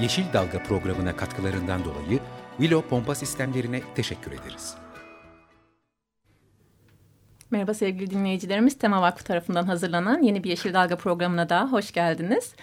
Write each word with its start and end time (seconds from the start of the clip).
Yeşil 0.00 0.32
Dalga 0.32 0.62
programına 0.62 1.16
katkılarından 1.16 1.84
dolayı 1.84 2.20
Willow 2.56 2.88
Pompa 2.88 3.14
Sistemlerine 3.14 3.80
teşekkür 3.94 4.32
ederiz. 4.32 4.74
Merhaba 7.50 7.74
sevgili 7.74 8.10
dinleyicilerimiz. 8.10 8.78
Tema 8.78 9.02
Vakfı 9.02 9.24
tarafından 9.24 9.64
hazırlanan 9.64 10.22
yeni 10.22 10.44
bir 10.44 10.50
Yeşil 10.50 10.74
Dalga 10.74 10.96
programına 10.96 11.48
daha 11.48 11.72
hoş 11.72 11.92
geldiniz. 11.92 12.54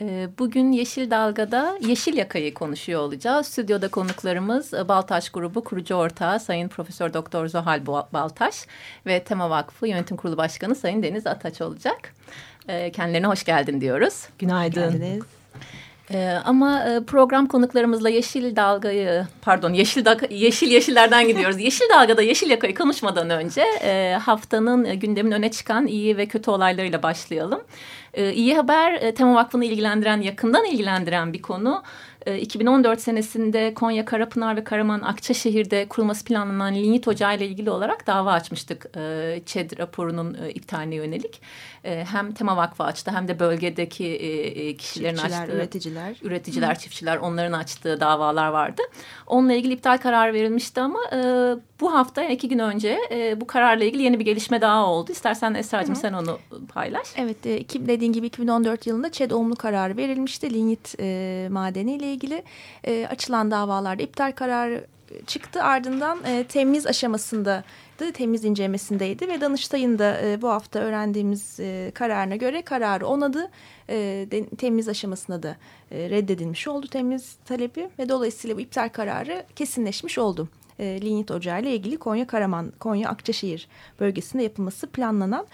Ee, 0.00 0.28
bugün 0.38 0.72
Yeşil 0.72 1.10
Dalga'da 1.10 1.78
Yeşil 1.80 2.16
Yaka'yı 2.16 2.54
konuşuyor 2.54 3.00
olacağız. 3.00 3.46
Stüdyoda 3.46 3.88
konuklarımız 3.88 4.74
e, 4.74 4.88
Baltaş 4.88 5.30
Grubu 5.30 5.64
kurucu 5.64 5.94
ortağı 5.94 6.40
Sayın 6.40 6.68
Profesör 6.68 7.14
Doktor 7.14 7.46
Zohal 7.46 7.86
Baltaş 7.86 8.66
ve 9.06 9.24
Tema 9.24 9.50
Vakfı 9.50 9.88
Yönetim 9.88 10.16
Kurulu 10.16 10.36
Başkanı 10.36 10.74
Sayın 10.74 11.02
Deniz 11.02 11.26
Ataç 11.26 11.60
olacak. 11.60 12.14
Ee, 12.68 12.92
kendilerine 12.92 13.26
hoş 13.26 13.44
geldin 13.44 13.80
diyoruz. 13.80 14.28
Günaydın. 14.38 14.86
Hoş 14.86 14.92
geldiniz. 14.92 15.22
Ee, 16.12 16.28
ama 16.44 16.84
e, 16.84 17.04
program 17.04 17.46
konuklarımızla 17.46 18.08
Yeşil 18.08 18.56
Dalga'yı 18.56 19.26
pardon 19.42 19.72
Yeşil 19.72 20.04
Dalga, 20.04 20.26
Yeşil 20.30 20.70
Yeşillerden 20.70 21.28
gidiyoruz. 21.28 21.60
Yeşil 21.60 21.84
Dalga'da 21.94 22.22
Yeşil 22.22 22.50
Yaka'yı 22.50 22.74
konuşmadan 22.74 23.30
önce 23.30 23.62
e, 23.82 24.18
haftanın 24.22 24.84
e, 24.84 24.94
gündemin 24.94 25.32
öne 25.32 25.50
çıkan 25.50 25.86
iyi 25.86 26.16
ve 26.16 26.26
kötü 26.26 26.50
olaylarıyla 26.50 27.02
başlayalım. 27.02 27.60
E, 28.14 28.32
iyi 28.32 28.56
haber 28.56 28.92
e, 28.92 29.14
Tema 29.14 29.34
Vakfı'nı 29.34 29.64
ilgilendiren 29.64 30.20
yakından 30.20 30.64
ilgilendiren 30.64 31.32
bir 31.32 31.42
konu. 31.42 31.82
2014 32.26 32.98
ee, 32.98 33.02
senesinde 33.02 33.74
Konya 33.74 34.04
Karapınar 34.04 34.56
ve 34.56 34.64
Karaman 34.64 35.00
Akçaşehir'de 35.00 35.88
kurulması 35.88 36.24
planlanan 36.24 36.74
linyit 36.74 37.08
ocağı 37.08 37.36
ile 37.36 37.46
ilgili 37.46 37.70
olarak 37.70 38.06
dava 38.06 38.32
açmıştık 38.32 38.86
e, 38.96 39.42
ÇED 39.46 39.78
raporunun 39.78 40.36
e, 40.44 40.50
iptaline 40.50 40.94
yönelik. 40.94 41.40
E, 41.84 42.04
hem 42.04 42.32
Tema 42.32 42.56
Vakfı 42.56 42.84
açtı 42.84 43.10
hem 43.10 43.28
de 43.28 43.38
bölgedeki 43.38 44.04
kişilerin 44.78 45.16
çiftçiler, 45.16 45.42
açtığı 45.42 45.56
üreticiler, 45.56 46.16
üreticiler, 46.22 46.74
Hı. 46.74 46.78
çiftçiler 46.78 47.16
onların 47.16 47.52
açtığı 47.52 48.00
davalar 48.00 48.48
vardı. 48.48 48.82
Onunla 49.26 49.52
ilgili 49.52 49.72
iptal 49.72 49.98
kararı 49.98 50.32
verilmişti 50.32 50.80
ama 50.80 50.98
bu 51.80 51.94
hafta 51.94 52.24
iki 52.24 52.48
gün 52.48 52.58
önce 52.58 52.98
bu 53.40 53.46
kararla 53.46 53.84
ilgili 53.84 54.02
yeni 54.02 54.18
bir 54.18 54.24
gelişme 54.24 54.60
daha 54.60 54.86
oldu. 54.86 55.12
İstersen 55.12 55.54
Esra'cığım 55.54 55.96
sen 55.96 56.12
onu 56.12 56.38
paylaş. 56.74 57.08
Evet, 57.16 57.44
dediğin 57.74 58.12
gibi 58.12 58.26
2014 58.26 58.86
yılında 58.86 59.10
ÇED 59.10 59.30
olumlu 59.30 59.56
kararı 59.56 59.96
verilmişti. 59.96 60.54
Linyit 60.54 60.98
madeniyle 61.52 62.12
ilgili 62.12 62.42
e, 62.84 63.06
açılan 63.10 63.50
davalarda 63.50 64.02
iptal 64.02 64.32
kararı 64.32 64.86
çıktı. 65.26 65.62
Ardından 65.62 66.24
e, 66.24 66.44
temiz 66.44 66.86
aşamasında 66.86 67.64
temiz 68.14 68.44
incelemesindeydi 68.44 69.28
ve 69.28 69.40
Danıştay'ın 69.40 69.98
da 69.98 70.20
e, 70.22 70.42
bu 70.42 70.48
hafta 70.48 70.78
öğrendiğimiz 70.78 71.60
e, 71.60 71.90
kararına 71.94 72.36
göre 72.36 72.62
kararı 72.62 73.06
onadı. 73.06 73.50
E, 73.88 73.96
de, 74.30 74.46
temiz 74.46 74.88
aşamasında 74.88 75.42
da 75.42 75.56
e, 75.90 76.10
reddedilmiş 76.10 76.68
oldu 76.68 76.86
temiz 76.86 77.36
talebi 77.44 77.88
ve 77.98 78.08
dolayısıyla 78.08 78.56
bu 78.56 78.60
iptal 78.60 78.88
kararı 78.88 79.44
kesinleşmiş 79.56 80.18
oldu. 80.18 80.48
E, 80.78 81.00
Linyit 81.02 81.30
Ocağı 81.30 81.60
ile 81.60 81.74
ilgili 81.74 81.96
Konya 81.96 82.26
Karaman, 82.26 82.72
Konya 82.80 83.08
Akçaşehir 83.08 83.68
bölgesinde 84.00 84.42
yapılması 84.42 84.86
planlanan 84.86 85.46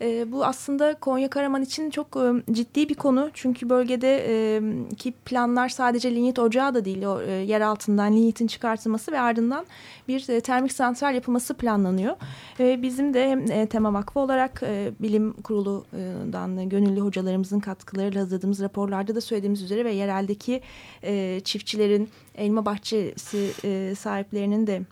e, 0.00 0.32
bu 0.32 0.44
aslında 0.44 0.94
Konya 0.94 1.30
Karaman 1.30 1.62
için 1.62 1.90
çok 1.90 2.16
e, 2.16 2.52
ciddi 2.52 2.88
bir 2.88 2.94
konu. 2.94 3.30
Çünkü 3.34 3.70
bölgede 3.70 4.24
e, 4.28 5.12
planlar 5.24 5.68
sadece 5.68 6.14
linyit 6.14 6.38
ocağı 6.38 6.74
da 6.74 6.84
değil. 6.84 7.04
O 7.04 7.22
e, 7.22 7.30
yer 7.30 7.60
altından 7.60 8.12
linyitin 8.12 8.46
çıkartılması 8.46 9.12
ve 9.12 9.20
ardından 9.20 9.66
bir 10.08 10.28
e, 10.28 10.40
termik 10.40 10.72
santral 10.72 11.14
yapılması 11.14 11.54
planlanıyor. 11.54 12.16
E, 12.60 12.82
bizim 12.82 13.14
de 13.14 13.28
hem 13.30 13.50
e, 13.50 13.66
Tema 13.66 13.92
Vakfı 13.92 14.20
olarak 14.20 14.62
e, 14.62 14.92
bilim 15.00 15.32
kurulundan 15.32 16.68
gönüllü 16.68 17.00
hocalarımızın 17.00 17.60
katkılarıyla 17.60 18.20
hazırladığımız 18.20 18.60
raporlarda 18.60 19.14
da 19.14 19.20
söylediğimiz 19.20 19.62
üzere 19.62 19.84
ve 19.84 19.92
yereldeki 19.92 20.60
e, 21.02 21.40
çiftçilerin 21.44 22.08
elma 22.34 22.64
bahçesi 22.66 23.50
e, 23.64 23.94
sahiplerinin 23.94 24.66
de 24.66 24.82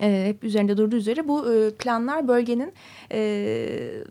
e, 0.00 0.24
hep 0.26 0.44
üzerinde 0.44 0.76
durduğu 0.76 0.96
üzere 0.96 1.28
bu 1.28 1.52
e, 1.52 1.70
planlar 1.70 2.28
bölgenin 2.28 2.72
e, 3.12 3.20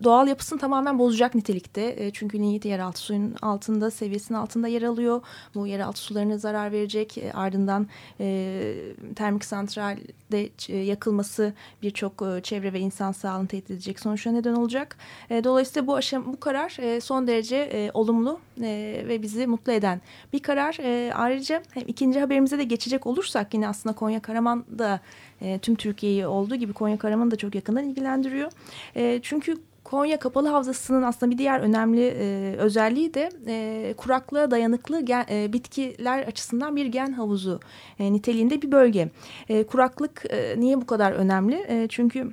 doğal 0.04 0.28
yapısını 0.28 0.58
tamamen 0.58 0.98
bozacak 0.98 1.34
nitelikte. 1.34 1.94
E, 1.98 2.10
çünkü 2.10 2.40
Niyet 2.40 2.64
yeraltı 2.64 3.00
suyun 3.00 3.34
altında, 3.42 3.90
seviyesinin 3.90 4.38
altında 4.38 4.68
yer 4.68 4.82
alıyor. 4.82 5.22
Bu 5.54 5.66
yeraltı 5.66 6.00
sularına 6.00 6.38
zarar 6.38 6.72
verecek. 6.72 7.18
E, 7.18 7.32
ardından 7.32 7.86
e, 8.20 8.74
termik 9.16 9.44
santralde 9.44 10.50
e, 10.68 10.76
yakılması 10.76 11.52
birçok 11.82 12.22
e, 12.22 12.42
çevre 12.42 12.72
ve 12.72 12.80
insan 12.80 13.12
sağlığını 13.12 13.48
tehdit 13.48 13.70
edecek 13.70 14.00
sonuçlara 14.00 14.34
neden 14.34 14.54
olacak. 14.54 14.96
E, 15.30 15.44
dolayısıyla 15.44 15.86
bu 15.86 15.96
aşam 15.96 16.32
bu 16.32 16.40
karar 16.40 16.76
e, 16.80 17.00
son 17.00 17.26
derece 17.26 17.56
e, 17.56 17.90
olumlu 17.94 18.40
e, 18.62 19.04
ve 19.08 19.22
bizi 19.22 19.46
mutlu 19.46 19.72
eden 19.72 20.00
bir 20.32 20.42
karar. 20.42 20.78
E, 20.82 21.14
ayrıca 21.14 21.62
hem 21.70 21.82
ikinci 21.86 22.20
haberimize 22.20 22.58
de 22.58 22.64
geçecek 22.64 23.06
olursak 23.06 23.54
yine 23.54 23.68
aslında 23.68 23.94
Konya 23.94 24.22
Karaman'da 24.22 25.00
e, 25.40 25.58
tüm 25.58 25.74
Türkiye'yi 25.74 26.26
olduğu 26.26 26.54
gibi 26.54 26.72
Konya 26.72 26.98
Karaman'ı 26.98 27.30
da 27.30 27.36
çok 27.36 27.54
yakından 27.54 27.84
ilgilendiriyor. 27.84 28.50
E, 28.96 29.20
çünkü 29.22 29.56
Konya 29.84 30.18
Kapalı 30.18 30.48
Havzası'nın 30.48 31.02
aslında 31.02 31.32
bir 31.32 31.38
diğer 31.38 31.60
önemli 31.60 32.06
e, 32.06 32.56
özelliği 32.56 33.14
de 33.14 33.28
e, 33.46 33.94
kuraklığa 33.96 34.50
dayanıklı 34.50 35.00
gen, 35.00 35.26
e, 35.30 35.52
bitkiler 35.52 36.22
açısından 36.22 36.76
bir 36.76 36.86
gen 36.86 37.12
havuzu 37.12 37.60
e, 37.98 38.12
niteliğinde 38.12 38.62
bir 38.62 38.72
bölge. 38.72 39.10
E, 39.48 39.64
kuraklık 39.64 40.24
e, 40.30 40.54
niye 40.60 40.80
bu 40.80 40.86
kadar 40.86 41.12
önemli? 41.12 41.66
E, 41.68 41.86
çünkü 41.88 42.32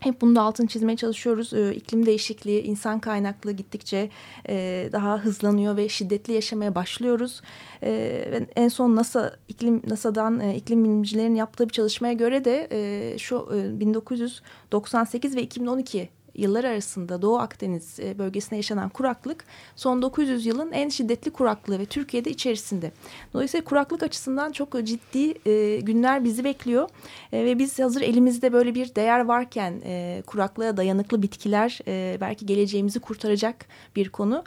hep 0.00 0.20
bunu 0.20 0.36
da 0.36 0.42
altını 0.42 0.66
çizmeye 0.66 0.96
çalışıyoruz. 0.96 1.52
Ee, 1.52 1.74
iklim 1.74 2.06
değişikliği, 2.06 2.62
insan 2.62 3.00
kaynaklı 3.00 3.52
gittikçe 3.52 4.10
e, 4.48 4.88
daha 4.92 5.18
hızlanıyor 5.18 5.76
ve 5.76 5.88
şiddetli 5.88 6.32
yaşamaya 6.32 6.74
başlıyoruz. 6.74 7.40
E, 7.82 8.46
en 8.56 8.68
son 8.68 8.96
NASA 8.96 9.36
iklim 9.48 9.82
NASA'dan 9.88 10.40
e, 10.40 10.56
iklim 10.56 10.84
bilimcilerin 10.84 11.34
yaptığı 11.34 11.68
bir 11.68 11.72
çalışmaya 11.72 12.12
göre 12.12 12.44
de 12.44 12.68
e, 12.70 13.18
şu 13.18 13.48
e, 13.54 13.80
1998 13.80 15.36
ve 15.36 15.42
2012 15.42 16.08
yıllar 16.38 16.64
arasında 16.64 17.22
Doğu 17.22 17.38
Akdeniz 17.38 18.00
e, 18.00 18.18
bölgesinde 18.18 18.56
yaşanan 18.56 18.88
kuraklık 18.88 19.44
son 19.76 20.02
900 20.02 20.46
yılın 20.46 20.72
en 20.72 20.88
şiddetli 20.88 21.30
kuraklığı 21.30 21.78
ve 21.78 21.86
Türkiye'de 21.86 22.30
içerisinde. 22.30 22.92
Dolayısıyla 23.34 23.64
kuraklık 23.64 24.02
açısından 24.02 24.52
çok 24.52 24.84
ciddi 24.84 25.48
e, 25.48 25.80
günler 25.80 26.24
bizi 26.24 26.44
bekliyor 26.44 26.88
e, 27.32 27.44
ve 27.44 27.58
biz 27.58 27.78
hazır 27.78 28.00
elimizde 28.00 28.52
böyle 28.52 28.74
bir 28.74 28.94
değer 28.94 29.20
varken 29.20 29.82
kuraklığa 30.26 30.76
dayanıklı 30.76 31.22
bitkiler 31.22 31.78
belki 32.20 32.46
geleceğimizi 32.46 33.00
kurtaracak 33.00 33.66
bir 33.96 34.08
konu. 34.08 34.44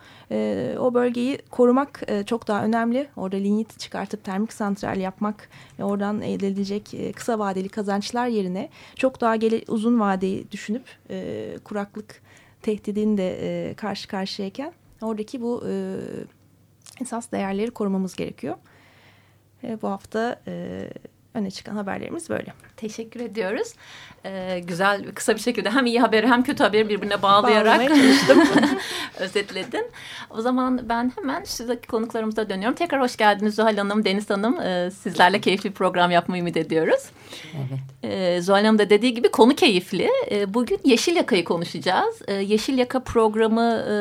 O 0.79 0.93
bölgeyi 0.93 1.37
korumak 1.51 2.01
çok 2.25 2.47
daha 2.47 2.63
önemli. 2.63 3.07
Orada 3.15 3.35
linyit 3.35 3.79
çıkartıp 3.79 4.23
termik 4.23 4.53
santral 4.53 4.97
yapmak 4.97 5.49
ve 5.79 5.83
oradan 5.83 6.21
elde 6.21 6.47
edilecek 6.47 7.15
kısa 7.15 7.39
vadeli 7.39 7.69
kazançlar 7.69 8.27
yerine 8.27 8.69
çok 8.95 9.21
daha 9.21 9.35
gele, 9.35 9.61
uzun 9.67 9.99
vadeyi 9.99 10.51
düşünüp 10.51 10.83
kuraklık 11.63 11.80
kuraklık 11.85 12.21
tehdidini 12.61 13.17
de 13.17 13.69
e, 13.69 13.73
karşı 13.73 14.07
karşıyayken 14.07 14.73
oradaki 15.01 15.41
bu 15.41 15.63
e, 15.67 15.95
esas 17.01 17.31
değerleri 17.31 17.71
korumamız 17.71 18.15
gerekiyor. 18.15 18.55
E, 19.63 19.81
bu 19.81 19.87
hafta 19.89 20.41
e, 20.47 20.87
öne 21.33 21.51
çıkan 21.51 21.75
haberlerimiz 21.75 22.29
böyle. 22.29 22.53
Teşekkür 22.77 23.19
ediyoruz. 23.19 23.73
Ee, 24.25 24.61
güzel, 24.67 25.11
kısa 25.15 25.35
bir 25.35 25.39
şekilde 25.39 25.69
hem 25.69 25.85
iyi 25.85 25.99
haberi 26.01 26.27
hem 26.27 26.43
kötü 26.43 26.63
haberi 26.63 26.89
birbirine 26.89 27.21
bağlayarak 27.21 27.91
özetledin. 29.19 29.85
O 30.29 30.41
zaman 30.41 30.89
ben 30.89 31.11
hemen 31.15 31.43
sizdeki 31.43 31.87
konuklarımıza 31.87 32.49
dönüyorum. 32.49 32.75
Tekrar 32.75 33.01
hoş 33.01 33.17
geldiniz 33.17 33.55
Zuhal 33.55 33.77
Hanım, 33.77 34.05
Deniz 34.05 34.29
Hanım. 34.29 34.61
Ee, 34.61 34.91
sizlerle 34.91 35.41
keyifli 35.41 35.69
bir 35.69 35.75
program 35.75 36.11
yapmayı 36.11 36.41
ümit 36.41 36.57
ediyoruz. 36.57 37.01
Evet. 37.55 37.79
Ee, 38.03 38.41
Zuhal 38.41 38.65
Hanım 38.65 38.79
da 38.79 38.89
dediği 38.89 39.13
gibi 39.13 39.31
konu 39.31 39.55
keyifli. 39.55 40.09
Ee, 40.31 40.53
bugün 40.53 40.79
Yeşil 40.83 41.15
Yaka'yı 41.15 41.43
konuşacağız. 41.43 42.21
Ee, 42.27 42.33
Yeşil 42.33 42.77
Yaka 42.77 42.99
programı 42.99 43.61
e, 43.61 43.93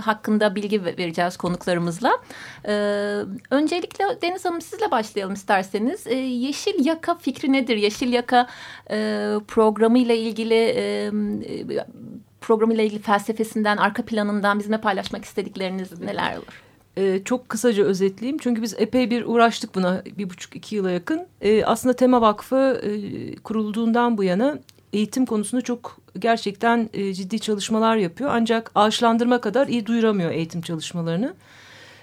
hakkında 0.00 0.54
bilgi 0.54 0.84
vereceğiz 0.84 1.36
konuklarımızla. 1.36 2.18
Ee, 2.64 2.72
öncelikle 3.50 4.04
Deniz 4.22 4.44
Hanım 4.44 4.60
sizle 4.60 4.90
başlayalım 4.90 5.34
isterseniz. 5.34 6.06
Ee, 6.06 6.14
Yeşil 6.14 6.69
Yaka 6.78 7.14
fikri 7.14 7.52
nedir? 7.52 7.76
Yeşil 7.76 8.12
Yaka 8.12 8.46
e, 8.90 8.96
programı 9.48 9.98
ile 9.98 10.18
ilgili 10.18 10.74
e, 10.76 11.10
programıyla 12.40 12.84
ilgili 12.84 13.02
felsefesinden, 13.02 13.76
arka 13.76 14.04
planından 14.04 14.58
bizimle 14.58 14.80
paylaşmak 14.80 15.24
istedikleriniz 15.24 16.00
neler 16.00 16.36
olur? 16.36 16.62
Ee, 16.96 17.20
çok 17.24 17.48
kısaca 17.48 17.84
özetleyeyim. 17.84 18.38
Çünkü 18.38 18.62
biz 18.62 18.74
epey 18.78 19.10
bir 19.10 19.24
uğraştık 19.24 19.74
buna 19.74 20.02
bir 20.18 20.30
buçuk 20.30 20.56
iki 20.56 20.76
yıla 20.76 20.90
yakın. 20.90 21.26
Ee, 21.40 21.64
aslında 21.64 21.96
Tema 21.96 22.20
Vakfı 22.20 22.80
e, 22.84 22.90
kurulduğundan 23.36 24.18
bu 24.18 24.24
yana 24.24 24.58
eğitim 24.92 25.26
konusunda 25.26 25.62
çok 25.62 25.96
gerçekten 26.18 26.88
e, 26.92 27.14
ciddi 27.14 27.40
çalışmalar 27.40 27.96
yapıyor. 27.96 28.30
Ancak 28.32 28.70
ağaçlandırma 28.74 29.40
kadar 29.40 29.68
iyi 29.68 29.86
duyuramıyor 29.86 30.30
eğitim 30.30 30.60
çalışmalarını. 30.60 31.34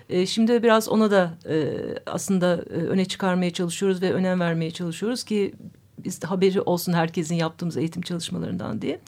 E, 0.10 0.26
şimdi 0.26 0.64
biraz 0.64 0.90
ona 0.90 1.12
da 1.12 1.38
e, 1.50 1.76
aslında 2.06 2.56
e, 2.56 2.74
öne 2.74 3.06
çıkarmaya 3.06 3.54
çalışıyoruz 3.54 4.02
ve 4.02 4.14
önem 4.14 4.40
vermeye 4.40 4.72
çalışıyoruz 4.72 5.24
ki 5.24 5.54
biz 5.98 6.24
haberi 6.24 6.62
olsun 6.62 6.94
herkesin 6.94 7.36
yaptığımız 7.36 7.78
eğitim 7.78 8.02
çalışmalarından 8.02 8.82
diye. 8.82 9.00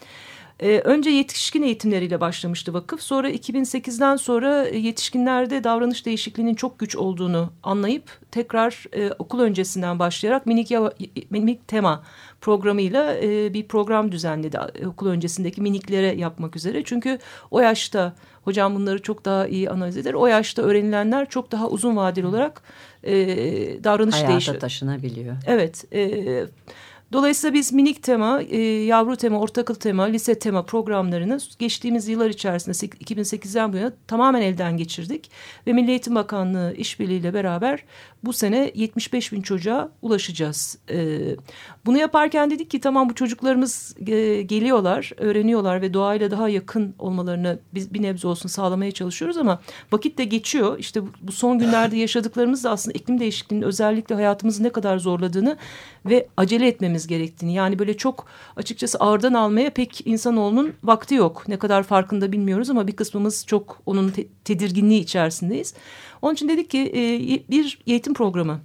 Ee, 0.60 0.80
önce 0.80 1.10
yetişkin 1.10 1.64
eğitimleriyle 1.64 2.22
başlamıştı 2.22 2.74
vakıf. 2.74 3.02
Sonra 3.02 3.30
2008'den 3.32 4.16
sonra 4.16 4.68
yetişkinlerde 4.68 5.64
davranış 5.64 6.06
değişikliğinin 6.06 6.56
çok 6.56 6.80
güç 6.80 6.96
olduğunu 6.96 7.54
anlayıp 7.64 8.20
tekrar 8.32 8.86
e, 8.94 9.12
okul 9.20 9.40
öncesinden 9.40 10.00
başlayarak 10.00 10.46
minik, 10.46 10.72
minik 11.30 11.68
tema 11.68 12.04
programıyla 12.42 13.16
e, 13.18 13.54
bir 13.54 13.68
program 13.68 14.12
düzenledi. 14.12 14.60
E, 14.76 14.88
okul 14.88 15.08
öncesindeki 15.08 15.62
miniklere 15.62 16.16
yapmak 16.16 16.56
üzere. 16.56 16.84
Çünkü 16.84 17.20
o 17.52 17.60
yaşta 17.60 18.14
hocam 18.44 18.76
bunları 18.76 19.02
çok 19.02 19.26
daha 19.26 19.48
iyi 19.48 19.70
analiz 19.70 19.98
eder. 19.98 20.14
O 20.14 20.28
yaşta 20.28 20.62
öğrenilenler 20.62 21.30
çok 21.30 21.52
daha 21.52 21.70
uzun 21.70 21.96
vadeli 21.96 22.26
olarak 22.26 22.62
e, 23.04 23.14
davranış 23.84 24.16
değişiyor. 24.16 24.42
Hayata 24.42 24.60
taşınabiliyor. 24.60 25.36
Evet. 25.46 25.86
Evet. 25.92 26.50
Dolayısıyla 27.14 27.54
biz 27.54 27.74
minik 27.74 28.04
tema, 28.04 28.42
e, 28.42 28.58
yavru 28.62 29.16
tema, 29.16 29.40
ortaokul 29.40 29.76
tema, 29.76 30.04
lise 30.04 30.40
tema 30.40 30.64
programlarını 30.64 31.40
geçtiğimiz 31.60 32.08
yıllar 32.08 32.30
içerisinde 32.30 32.76
2008'den 32.76 33.74
bu 33.74 33.78
yana 33.78 33.94
tamamen 34.08 34.42
elden 34.42 34.78
geçirdik. 34.78 35.32
Ve 35.68 35.74
Milli 35.74 35.90
Eğitim 35.90 36.16
Bakanlığı 36.16 36.74
işbirliğiyle 36.78 37.34
beraber 37.34 37.84
bu 38.24 38.34
sene 38.34 38.72
75 38.76 39.32
bin 39.32 39.42
çocuğa 39.42 39.90
ulaşacağız. 40.02 40.78
E, 40.90 41.20
bunu 41.86 41.98
yaparken 41.98 42.52
dedik 42.52 42.72
ki 42.72 42.80
tamam 42.80 43.10
bu 43.10 43.16
çocuklarımız 43.16 43.96
e, 44.08 44.42
geliyorlar, 44.42 45.12
öğreniyorlar 45.18 45.82
ve 45.82 45.94
doğayla 45.94 46.32
daha 46.32 46.50
yakın 46.50 46.96
olmalarını 47.00 47.60
biz 47.74 47.94
bir 47.94 48.02
nebze 48.02 48.28
olsun 48.28 48.50
sağlamaya 48.50 48.92
çalışıyoruz 48.92 49.38
ama 49.38 49.62
vakit 49.92 50.18
de 50.18 50.24
geçiyor. 50.24 50.80
İşte 50.80 51.02
bu 51.22 51.32
son 51.32 51.60
günlerde 51.60 51.98
yaşadıklarımız 51.98 52.64
da 52.64 52.72
aslında 52.72 52.98
iklim 52.98 53.20
değişikliğinin 53.20 53.66
özellikle 53.66 54.16
hayatımızı 54.16 54.64
ne 54.64 54.70
kadar 54.70 54.98
zorladığını 54.98 55.58
ve 56.06 56.28
acele 56.38 56.68
etmemiz 56.68 56.99
gerektiğini. 57.08 57.54
Yani 57.54 57.80
böyle 57.80 57.98
çok 57.98 58.26
açıkçası 58.56 58.98
ağırdan 58.98 59.34
almaya 59.34 59.70
pek 59.70 60.08
insanoğlunun 60.08 60.74
vakti 60.84 61.16
yok. 61.16 61.48
Ne 61.48 61.60
kadar 61.60 61.84
farkında 61.84 62.32
bilmiyoruz 62.32 62.70
ama 62.70 62.88
bir 62.88 62.96
kısmımız 62.96 63.46
çok 63.46 63.82
onun 63.86 64.10
te 64.10 64.28
tedirginliği 64.44 65.02
içerisindeyiz. 65.02 65.74
Onun 66.22 66.34
için 66.34 66.50
dedik 66.50 66.70
ki 66.70 66.80
e, 66.80 67.02
bir 67.52 67.80
eğitim 67.88 68.14
programı 68.14 68.60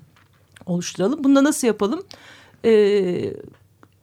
oluşturalım. 0.67 1.25
Bunda 1.25 1.45
nasıl 1.45 1.67
yapalım? 1.67 2.03
E, 2.65 3.35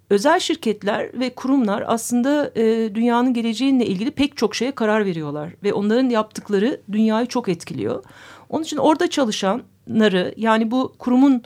özel 0.10 0.40
şirketler 0.40 1.20
ve 1.20 1.30
kurumlar 1.30 1.84
aslında 1.88 2.52
e, 2.56 2.96
dünyanın 2.96 3.34
geleceğiyle 3.34 3.86
ilgili 3.86 4.12
pek 4.12 4.38
çok 4.38 4.56
şeye 4.56 4.72
karar 4.72 5.06
veriyorlar. 5.06 5.50
Ve 5.64 5.74
onların 5.74 6.10
yaptıkları 6.10 6.82
dünyayı 6.92 7.28
çok 7.28 7.50
etkiliyor. 7.50 8.04
Onun 8.50 8.64
için 8.64 8.78
orada 8.78 9.10
çalışanları 9.10 10.34
yani 10.38 10.72
bu 10.72 10.94
kurumun 11.00 11.44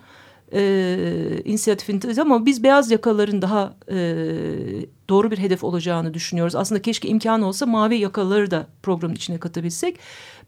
e, 0.56 1.42
inisiyatifinde 1.46 2.22
ama 2.22 2.46
biz 2.46 2.64
beyaz 2.64 2.92
yakaların 2.92 3.42
daha 3.42 3.74
e, 3.92 3.96
doğru 5.10 5.32
bir 5.32 5.38
hedef 5.38 5.64
olacağını 5.64 6.14
düşünüyoruz. 6.14 6.56
Aslında 6.56 6.82
keşke 6.82 7.08
imkan 7.08 7.42
olsa 7.42 7.66
mavi 7.66 7.98
yakaları 7.98 8.52
da 8.52 8.68
programın 8.84 9.16
içine 9.16 9.38
katabilsek. 9.38 10.00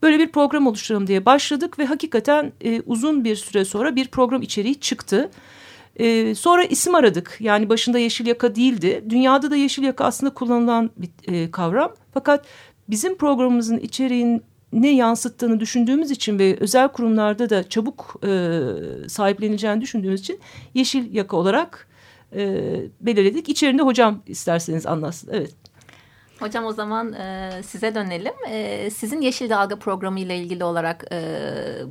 Böyle 0.03 0.19
bir 0.19 0.31
program 0.31 0.67
oluşturalım 0.67 1.07
diye 1.07 1.25
başladık 1.25 1.79
ve 1.79 1.85
hakikaten 1.85 2.51
e, 2.61 2.81
uzun 2.81 3.23
bir 3.23 3.35
süre 3.35 3.65
sonra 3.65 3.95
bir 3.95 4.07
program 4.07 4.41
içeriği 4.41 4.79
çıktı. 4.79 5.31
E, 5.95 6.35
sonra 6.35 6.63
isim 6.63 6.95
aradık. 6.95 7.37
Yani 7.39 7.69
başında 7.69 7.99
yeşil 7.99 8.27
yaka 8.27 8.55
değildi. 8.55 9.03
Dünyada 9.09 9.51
da 9.51 9.55
yeşil 9.55 9.83
yaka 9.83 10.05
aslında 10.05 10.33
kullanılan 10.33 10.89
bir 10.97 11.09
e, 11.33 11.51
kavram. 11.51 11.93
Fakat 12.13 12.45
bizim 12.89 13.17
programımızın 13.17 13.77
içeriğin 13.77 14.43
ne 14.73 14.95
yansıttığını 14.95 15.59
düşündüğümüz 15.59 16.11
için 16.11 16.39
ve 16.39 16.57
özel 16.59 16.87
kurumlarda 16.87 17.49
da 17.49 17.69
çabuk 17.69 18.15
e, 18.23 18.29
sahiplenileceğini 19.09 19.81
düşündüğümüz 19.81 20.21
için 20.21 20.39
yeşil 20.73 21.15
yaka 21.15 21.37
olarak 21.37 21.87
e, 22.35 22.75
belirledik. 23.01 23.49
İçerinde 23.49 23.81
hocam 23.81 24.21
isterseniz 24.27 24.85
anlatsın. 24.85 25.29
Evet. 25.33 25.55
Hocam 26.39 26.65
o 26.65 26.73
zaman 26.73 27.13
e, 27.13 27.51
size 27.63 27.95
dönelim. 27.95 28.33
E, 28.49 28.89
sizin 28.89 29.21
Yeşil 29.21 29.49
Dalga 29.49 29.75
programı 29.75 30.19
ile 30.19 30.37
ilgili 30.37 30.63
olarak 30.63 31.05
e, 31.11 31.21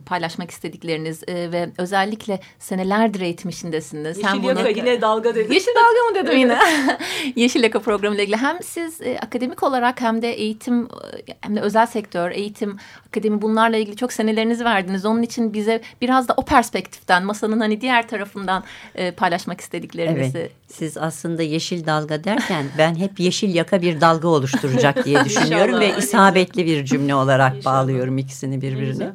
paylaşmak 0.07 0.51
istedikleriniz 0.51 1.23
e, 1.29 1.53
ve 1.53 1.69
özellikle 1.79 2.41
senelerdir 2.59 3.21
eğitim 3.21 3.51
işindesiniz. 3.51 4.19
Yeşil 4.19 4.43
Yaka 4.43 4.61
bunu... 4.61 4.69
yine 4.69 5.01
dalga 5.01 5.35
dedim. 5.35 5.53
Yeşil 5.53 5.71
Dalga 5.75 6.11
mı 6.11 6.27
dedim 6.27 6.39
yine? 6.39 6.59
Yeşil 7.37 7.63
Yaka 7.63 7.81
programı 7.81 8.15
ile 8.15 8.23
ilgili 8.23 8.37
hem 8.37 8.63
siz 8.63 9.01
e, 9.01 9.19
akademik 9.19 9.63
olarak 9.63 10.01
hem 10.01 10.23
de 10.23 10.33
eğitim 10.33 10.85
e, 10.85 11.35
hem 11.41 11.57
de 11.57 11.61
özel 11.61 11.87
sektör, 11.87 12.31
eğitim, 12.31 12.77
akademi 13.09 13.43
bunlarla 13.43 13.77
ilgili 13.77 13.97
çok 13.97 14.13
senelerinizi 14.13 14.65
verdiniz. 14.65 15.07
Onun 15.07 15.23
için 15.23 15.53
bize 15.53 15.81
biraz 16.01 16.29
da 16.29 16.35
o 16.37 16.45
perspektiften 16.45 17.25
masanın 17.25 17.61
hani 17.61 17.81
diğer 17.81 18.09
tarafından 18.09 18.65
e, 18.95 19.11
paylaşmak 19.11 19.61
istediklerinizi. 19.61 20.39
Evet. 20.39 20.53
Siz 20.69 20.97
aslında 20.97 21.43
Yeşil 21.43 21.87
Dalga 21.87 22.25
derken 22.25 22.67
ben 22.79 22.95
hep 22.95 23.21
Yeşil 23.21 23.55
Yaka 23.55 23.83
bir 23.83 24.01
dalga 24.01 24.29
oluşturacak 24.29 25.05
diye 25.05 25.25
düşünüyorum 25.25 25.81
ve 25.81 25.99
isabetli 25.99 26.67
bir 26.67 26.85
cümle 26.85 27.15
olarak 27.15 27.65
bağlıyorum 27.65 28.19
ikisini 28.19 28.63
birbirine. 28.63 29.13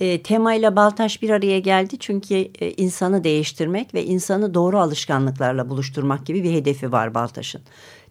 E, 0.00 0.22
temayla 0.22 0.76
Baltaş 0.76 1.22
bir 1.22 1.30
araya 1.30 1.58
geldi 1.58 1.96
çünkü 1.98 2.34
e, 2.34 2.70
insanı 2.70 3.24
değiştirmek 3.24 3.94
ve 3.94 4.04
insanı 4.04 4.54
doğru 4.54 4.78
alışkanlıklarla 4.78 5.68
buluşturmak 5.68 6.26
gibi 6.26 6.42
bir 6.42 6.52
hedefi 6.52 6.92
var 6.92 7.14
Baltaş'ın. 7.14 7.62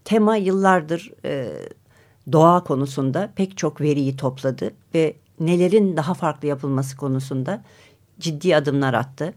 Tema 0.05 0.35
yıllardır 0.35 1.11
e, 1.25 1.47
doğa 2.31 2.63
konusunda 2.63 3.31
pek 3.35 3.57
çok 3.57 3.81
veriyi 3.81 4.17
topladı 4.17 4.73
ve 4.95 5.15
nelerin 5.39 5.97
daha 5.97 6.13
farklı 6.13 6.47
yapılması 6.47 6.97
konusunda 6.97 7.63
ciddi 8.19 8.55
adımlar 8.55 8.93
attı. 8.93 9.33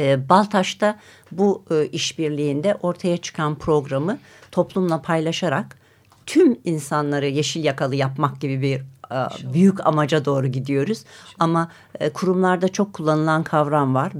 E, 0.00 0.28
Baltaş'ta 0.28 0.98
bu 1.32 1.64
e, 1.70 1.86
işbirliğinde 1.86 2.74
ortaya 2.82 3.16
çıkan 3.16 3.54
programı 3.54 4.18
toplumla 4.52 5.02
paylaşarak 5.02 5.78
tüm 6.26 6.58
insanları 6.64 7.26
yeşil 7.26 7.64
yakalı 7.64 7.94
yapmak 7.96 8.40
gibi 8.40 8.62
bir 8.62 8.80
e, 9.14 9.52
büyük 9.54 9.86
amaca 9.86 10.24
doğru 10.24 10.46
gidiyoruz. 10.46 11.04
Ama 11.38 11.68
e, 12.00 12.10
kurumlarda 12.10 12.68
çok 12.68 12.92
kullanılan 12.92 13.42
kavram 13.42 13.94
var. 13.94 14.12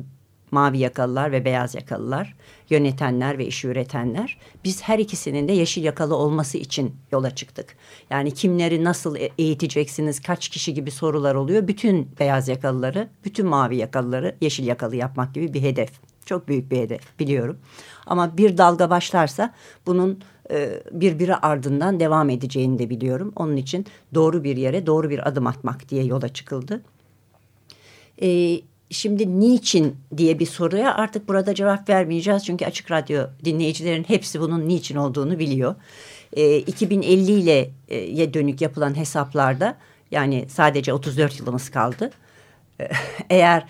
Mavi 0.51 0.79
yakalılar 0.79 1.33
ve 1.33 1.45
beyaz 1.45 1.75
yakalılar, 1.75 2.37
yönetenler 2.71 3.39
ve 3.39 3.47
işi 3.47 3.69
üretenler. 3.69 4.39
Biz 4.65 4.83
her 4.83 4.99
ikisinin 4.99 5.49
de 5.49 5.53
yeşil 5.53 5.85
yakalı 5.85 6.17
olması 6.17 6.59
için 6.59 6.97
yola 7.13 7.35
çıktık. 7.35 7.77
Yani 8.11 8.31
kimleri 8.31 8.85
nasıl 8.85 9.17
e, 9.17 9.31
eğiteceksiniz, 9.39 10.21
kaç 10.21 10.49
kişi 10.49 10.75
gibi 10.75 10.91
sorular 10.91 11.35
oluyor. 11.35 11.69
Bütün 11.69 12.09
beyaz 12.21 12.49
yakalıları, 12.49 13.09
bütün 13.25 13.47
mavi 13.47 13.77
yakalıları 13.77 14.37
yeşil 14.41 14.67
yakalı 14.67 14.97
yapmak 14.97 15.35
gibi 15.35 15.55
bir 15.55 15.63
hedef. 15.63 15.91
Çok 16.27 16.49
büyük 16.49 16.71
bir 16.71 16.79
hedef 16.79 17.19
biliyorum. 17.19 17.59
Ama 18.07 18.37
bir 18.37 18.59
dalga 18.59 18.91
başlarsa 18.91 19.55
bunun 19.87 20.21
e, 20.51 20.83
birbiri 20.93 21.37
ardından 21.37 22.01
devam 22.01 22.31
edeceğini 22.31 22.79
de 22.79 22.91
biliyorum. 22.91 23.33
Onun 23.37 23.57
için 23.57 23.87
doğru 24.15 24.45
bir 24.45 24.57
yere 24.57 24.87
doğru 24.87 25.11
bir 25.11 25.29
adım 25.29 25.47
atmak 25.47 25.89
diye 25.89 26.05
yola 26.05 26.29
çıkıldı. 26.29 26.83
E, 28.23 28.61
şimdi 28.91 29.41
niçin 29.41 29.97
diye 30.17 30.39
bir 30.39 30.47
soruya 30.47 30.95
artık 30.95 31.29
burada 31.29 31.55
cevap 31.55 31.89
vermeyeceğiz. 31.89 32.45
Çünkü 32.45 32.65
Açık 32.65 32.91
Radyo 32.91 33.27
dinleyicilerin 33.45 34.05
hepsi 34.05 34.41
bunun 34.41 34.69
niçin 34.69 34.97
olduğunu 34.97 35.39
biliyor. 35.39 35.75
E, 36.33 36.59
2050 36.59 37.33
ile 37.33 37.71
e, 37.89 38.35
dönük 38.35 38.61
yapılan 38.61 38.97
hesaplarda 38.97 39.77
yani 40.11 40.47
sadece 40.49 40.93
34 40.93 41.41
yılımız 41.41 41.71
kaldı. 41.71 42.11
E, 42.81 42.89
eğer 43.31 43.67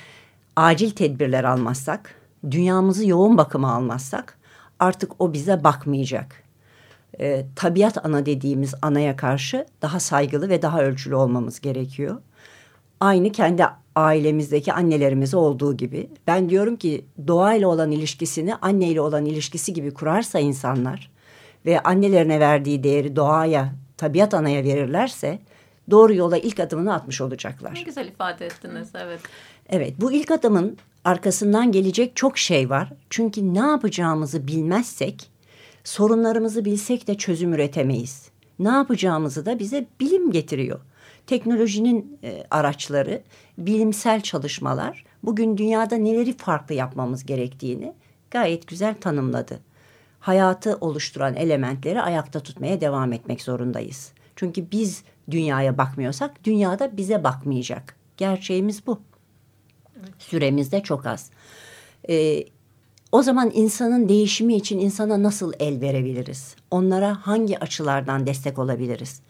acil 0.57 0.91
tedbirler 0.91 1.45
almazsak, 1.45 2.15
dünyamızı 2.51 3.07
yoğun 3.07 3.39
bakıma 3.39 3.75
almazsak 3.75 4.39
artık 4.79 5.21
o 5.21 5.33
bize 5.33 5.65
bakmayacak. 5.65 6.43
E, 7.21 7.47
tabiat 7.57 8.07
ana 8.07 8.27
dediğimiz 8.27 8.75
anaya 8.83 9.17
karşı 9.17 9.67
daha 9.83 10.01
saygılı 10.01 10.49
ve 10.49 10.63
daha 10.63 10.83
ölçülü 10.83 11.15
olmamız 11.15 11.61
gerekiyor. 11.61 12.21
Aynı 13.01 13.33
kendi 13.33 13.65
ailemizdeki 13.97 14.73
annelerimiz 14.73 15.35
olduğu 15.35 15.77
gibi. 15.77 16.11
Ben 16.27 16.51
diyorum 16.51 16.77
ki 16.77 17.05
doğayla 17.27 17.69
olan 17.69 17.91
ilişkisini 17.91 18.55
anneyle 18.55 19.01
olan 19.01 19.27
ilişkisi 19.27 19.73
gibi 19.73 19.95
kurarsa 19.95 20.39
insanlar 20.39 21.11
ve 21.67 21.81
annelerine 21.81 22.41
verdiği 22.41 22.83
değeri 22.83 23.17
doğaya, 23.17 23.73
tabiat 23.97 24.35
anaya 24.35 24.65
verirlerse 24.65 25.39
doğru 25.91 26.15
yola 26.15 26.39
ilk 26.39 26.61
adımını 26.61 26.95
atmış 26.95 27.21
olacaklar. 27.21 27.75
Ne 27.75 27.83
güzel 27.83 28.09
ifade 28.09 28.47
ettiniz, 28.47 28.89
evet. 28.95 29.21
Evet, 29.69 29.95
bu 30.01 30.13
ilk 30.13 30.31
adımın 30.31 30.77
arkasından 31.05 31.73
gelecek 31.73 32.17
çok 32.17 32.39
şey 32.39 32.71
var. 32.71 32.93
Çünkü 33.11 33.55
ne 33.55 33.59
yapacağımızı 33.59 34.47
bilmezsek 34.47 35.31
sorunlarımızı 35.85 36.65
bilsek 36.65 37.07
de 37.07 37.15
çözüm 37.15 37.53
üretemeyiz. 37.55 38.31
Ne 38.59 38.69
yapacağımızı 38.69 39.47
da 39.47 39.59
bize 39.59 39.87
bilim 40.01 40.31
getiriyor. 40.31 40.81
Teknolojinin 41.31 42.19
e, 42.25 42.45
araçları, 42.51 43.23
bilimsel 43.59 44.21
çalışmalar 44.21 45.05
bugün 45.23 45.57
dünyada 45.59 45.97
neleri 45.97 46.37
farklı 46.37 46.75
yapmamız 46.75 47.27
gerektiğini 47.27 47.93
gayet 48.31 48.67
güzel 48.67 48.95
tanımladı. 48.95 49.61
Hayatı 50.21 50.79
oluşturan 50.81 51.35
elementleri 51.35 52.03
ayakta 52.03 52.41
tutmaya 52.41 52.81
devam 52.81 53.13
etmek 53.13 53.43
zorundayız. 53.43 54.13
Çünkü 54.37 54.71
biz 54.71 55.05
dünyaya 55.31 55.79
bakmıyorsak 55.79 56.45
dünya 56.45 56.79
da 56.79 56.97
bize 56.97 57.25
bakmayacak. 57.25 57.97
Gerçeğimiz 58.17 58.87
bu. 58.87 59.01
Süremiz 60.19 60.73
de 60.73 60.83
çok 60.83 61.07
az. 61.07 61.31
Ee, 62.09 62.45
o 63.13 63.23
zaman 63.23 63.51
insanın 63.55 64.09
değişimi 64.09 64.57
için 64.57 64.79
insana 64.79 65.23
nasıl 65.23 65.53
el 65.61 65.81
verebiliriz? 65.81 66.57
Onlara 66.71 67.27
hangi 67.27 67.59
açılardan 67.59 68.27
destek 68.27 68.59
olabiliriz? 68.59 69.23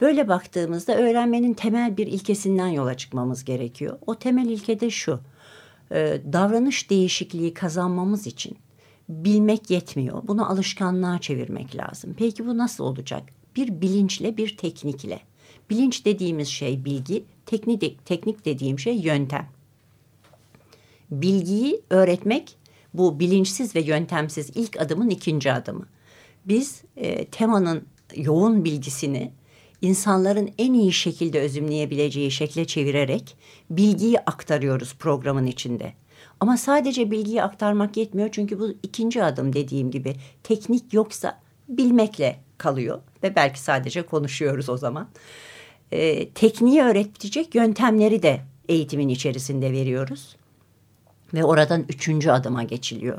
Böyle 0.00 0.28
baktığımızda 0.28 0.96
öğrenmenin 0.96 1.54
temel 1.54 1.96
bir 1.96 2.06
ilkesinden 2.06 2.68
yola 2.68 2.96
çıkmamız 2.96 3.44
gerekiyor. 3.44 3.98
O 4.06 4.14
temel 4.14 4.46
ilke 4.46 4.80
de 4.80 4.90
şu. 4.90 5.20
E, 5.92 6.20
davranış 6.32 6.90
değişikliği 6.90 7.54
kazanmamız 7.54 8.26
için 8.26 8.56
bilmek 9.08 9.70
yetmiyor. 9.70 10.22
Bunu 10.28 10.50
alışkanlığa 10.50 11.18
çevirmek 11.18 11.76
lazım. 11.76 12.14
Peki 12.18 12.46
bu 12.46 12.58
nasıl 12.58 12.84
olacak? 12.84 13.22
Bir 13.56 13.80
bilinçle, 13.80 14.36
bir 14.36 14.56
teknikle. 14.56 15.20
Bilinç 15.70 16.04
dediğimiz 16.04 16.48
şey 16.48 16.84
bilgi, 16.84 17.24
teknik, 17.46 18.06
teknik 18.06 18.44
dediğim 18.44 18.78
şey 18.78 18.96
yöntem. 18.96 19.48
Bilgiyi 21.10 21.80
öğretmek 21.90 22.56
bu 22.94 23.20
bilinçsiz 23.20 23.76
ve 23.76 23.80
yöntemsiz 23.80 24.50
ilk 24.54 24.80
adımın 24.80 25.10
ikinci 25.10 25.52
adımı. 25.52 25.86
Biz 26.44 26.82
e, 26.96 27.24
temanın 27.24 27.84
yoğun 28.16 28.64
bilgisini 28.64 29.32
insanların 29.86 30.50
en 30.58 30.72
iyi 30.72 30.92
şekilde 30.92 31.40
özümleyebileceği 31.40 32.30
şekle 32.30 32.64
çevirerek 32.64 33.36
bilgiyi 33.70 34.20
aktarıyoruz 34.20 34.94
programın 34.98 35.46
içinde. 35.46 35.92
Ama 36.40 36.56
sadece 36.56 37.10
bilgiyi 37.10 37.42
aktarmak 37.42 37.96
yetmiyor 37.96 38.28
çünkü 38.32 38.60
bu 38.60 38.74
ikinci 38.82 39.24
adım 39.24 39.52
dediğim 39.52 39.90
gibi 39.90 40.16
teknik 40.42 40.92
yoksa 40.92 41.40
bilmekle 41.68 42.40
kalıyor 42.58 43.00
ve 43.22 43.36
belki 43.36 43.60
sadece 43.60 44.02
konuşuyoruz 44.02 44.68
o 44.68 44.76
zaman. 44.76 45.08
Ee, 45.92 46.28
tekniği 46.28 46.82
öğretecek 46.82 47.54
yöntemleri 47.54 48.22
de 48.22 48.40
eğitimin 48.68 49.08
içerisinde 49.08 49.72
veriyoruz 49.72 50.36
ve 51.34 51.44
oradan 51.44 51.84
üçüncü 51.88 52.30
adıma 52.30 52.62
geçiliyor. 52.62 53.18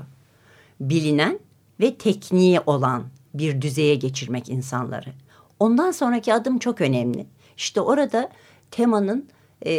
Bilinen 0.80 1.40
ve 1.80 1.96
tekniği 1.96 2.60
olan 2.60 3.04
bir 3.34 3.62
düzeye 3.62 3.96
geçirmek 3.96 4.50
insanları. 4.50 5.14
Ondan 5.60 5.92
sonraki 5.92 6.34
adım 6.34 6.60
çok 6.60 6.82
önemli. 6.82 7.28
İşte 7.58 7.82
orada 7.82 8.30
temanın 8.72 9.30
e, 9.66 9.72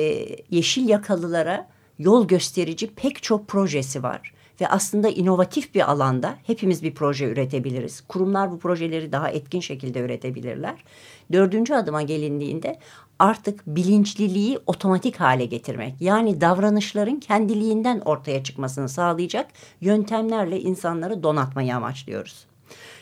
yeşil 0.51 0.89
yakalılara 0.89 1.69
yol 1.99 2.29
gösterici 2.29 2.95
pek 2.95 3.23
çok 3.23 3.49
projesi 3.49 4.03
var. 4.03 4.33
Ve 4.61 4.69
aslında 4.69 5.09
inovatif 5.09 5.75
bir 5.75 5.91
alanda 5.91 6.35
hepimiz 6.47 6.83
bir 6.83 6.95
proje 6.95 7.25
üretebiliriz. 7.25 8.01
Kurumlar 8.01 8.51
bu 8.51 8.59
projeleri 8.59 9.13
daha 9.13 9.31
etkin 9.31 9.61
şekilde 9.61 10.01
üretebilirler. 10.01 10.85
Dördüncü 11.33 11.75
adıma 11.75 12.03
gelindiğinde 12.03 12.79
artık 13.19 13.67
bilinçliliği 13.67 14.59
otomatik 14.67 15.21
hale 15.21 15.45
getirmek. 15.45 15.95
Yani 16.01 16.41
davranışların 16.41 17.21
kendiliğinden 17.21 18.01
ortaya 18.01 18.45
çıkmasını 18.45 18.89
sağlayacak 18.89 19.47
yöntemlerle 19.81 20.61
insanları 20.61 21.23
donatmayı 21.23 21.77
amaçlıyoruz. 21.77 22.48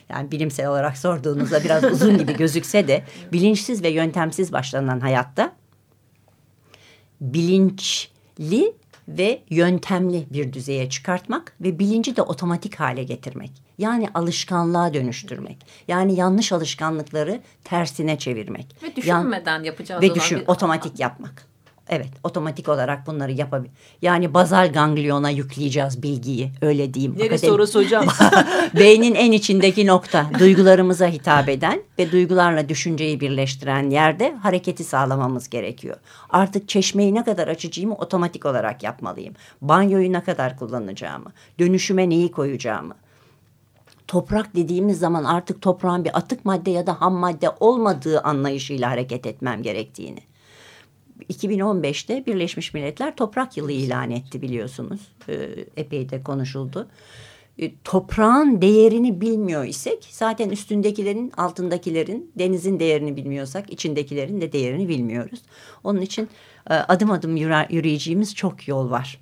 Yani 0.09 0.31
bilimsel 0.31 0.69
olarak 0.69 0.99
sorduğunuzda 0.99 1.65
biraz 1.65 1.85
uzun 1.85 2.19
gibi 2.19 2.33
gözükse 2.37 2.89
de 2.89 3.05
bilinçsiz 3.33 3.83
ve 3.83 3.89
yöntemsiz 3.89 4.53
başlanan 4.53 5.01
hayatta 5.01 5.53
bilinçli 7.21 8.73
ve 9.09 9.43
yöntemli 9.51 10.27
bir 10.31 10.53
düzeye 10.53 10.91
çıkartmak 10.91 11.53
ve 11.61 11.79
bilinci 11.79 12.17
de 12.17 12.23
otomatik 12.23 12.75
hale 12.75 13.05
getirmek. 13.05 13.51
Yani 13.79 14.09
alışkanlığa 14.15 14.95
dönüştürmek. 14.95 15.67
Yani 15.89 16.15
yanlış 16.15 16.53
alışkanlıkları 16.53 17.41
tersine 17.65 18.19
çevirmek. 18.19 18.77
Ve 18.83 18.97
düşünmeden 18.97 19.63
yapacağız. 19.63 20.03
Ve 20.03 20.15
düşün, 20.15 20.41
bir... 20.41 20.47
otomatik 20.47 21.01
yapmak. 21.01 21.56
Evet 21.88 22.09
otomatik 22.25 22.69
olarak 22.69 23.07
bunları 23.07 23.33
yapabilir. 23.33 23.73
Yani 24.02 24.35
bazal 24.35 24.73
gangliona 24.73 25.31
yükleyeceğiz 25.31 26.02
bilgiyi 26.02 26.50
öyle 26.62 26.95
diyeyim. 26.95 27.19
Neresi 27.19 27.52
orası 27.52 27.78
hocam? 27.78 28.07
Beynin 28.75 29.14
en 29.14 29.33
içindeki 29.33 29.87
nokta 29.87 30.31
duygularımıza 30.38 31.07
hitap 31.07 31.49
eden 31.49 31.83
ve 31.99 32.12
duygularla 32.12 32.69
düşünceyi 32.69 33.21
birleştiren 33.21 33.90
yerde 33.90 34.35
hareketi 34.35 34.85
sağlamamız 34.85 35.49
gerekiyor. 35.49 35.97
Artık 36.31 36.69
çeşmeyi 36.69 37.14
ne 37.14 37.25
kadar 37.25 37.49
açacağımı 37.49 37.95
otomatik 37.95 38.47
olarak 38.47 38.83
yapmalıyım. 38.83 39.35
Banyoyu 39.61 40.12
ne 40.12 40.25
kadar 40.25 40.57
kullanacağımı, 40.57 41.33
dönüşüme 41.59 42.09
neyi 42.09 42.31
koyacağımı. 42.31 42.95
Toprak 44.09 44.57
dediğimiz 44.57 44.99
zaman 44.99 45.25
artık 45.25 45.62
toprağın 45.62 46.05
bir 46.05 46.19
atık 46.19 46.45
madde 46.45 46.71
ya 46.71 46.87
da 46.87 47.00
ham 47.00 47.14
madde 47.14 47.50
olmadığı 47.61 48.21
anlayışıyla 48.21 48.90
hareket 48.90 49.26
etmem 49.26 49.62
gerektiğini 49.62 50.21
2015'te 51.30 52.26
Birleşmiş 52.26 52.75
Milletler 52.75 53.16
Toprak 53.16 53.56
Yılı 53.56 53.73
ilan 53.73 54.11
etti 54.11 54.42
biliyorsunuz. 54.42 55.00
E, 55.28 55.35
epey 55.76 56.08
de 56.08 56.23
konuşuldu. 56.23 56.88
E, 57.58 57.70
toprağın 57.85 58.62
değerini 58.62 59.20
bilmiyor 59.20 59.64
isek 59.64 60.08
zaten 60.11 60.50
üstündekilerin, 60.50 61.32
altındakilerin, 61.37 62.32
denizin 62.38 62.80
değerini 62.80 63.16
bilmiyorsak 63.16 63.73
içindekilerin 63.73 64.40
de 64.40 64.52
değerini 64.52 64.88
bilmiyoruz. 64.88 65.42
Onun 65.85 66.00
için 66.00 66.28
e, 66.70 66.75
adım 66.75 67.11
adım 67.11 67.37
yürü, 67.37 67.66
yürüyeceğimiz 67.70 68.35
çok 68.35 68.68
yol 68.68 68.90
var. 68.90 69.20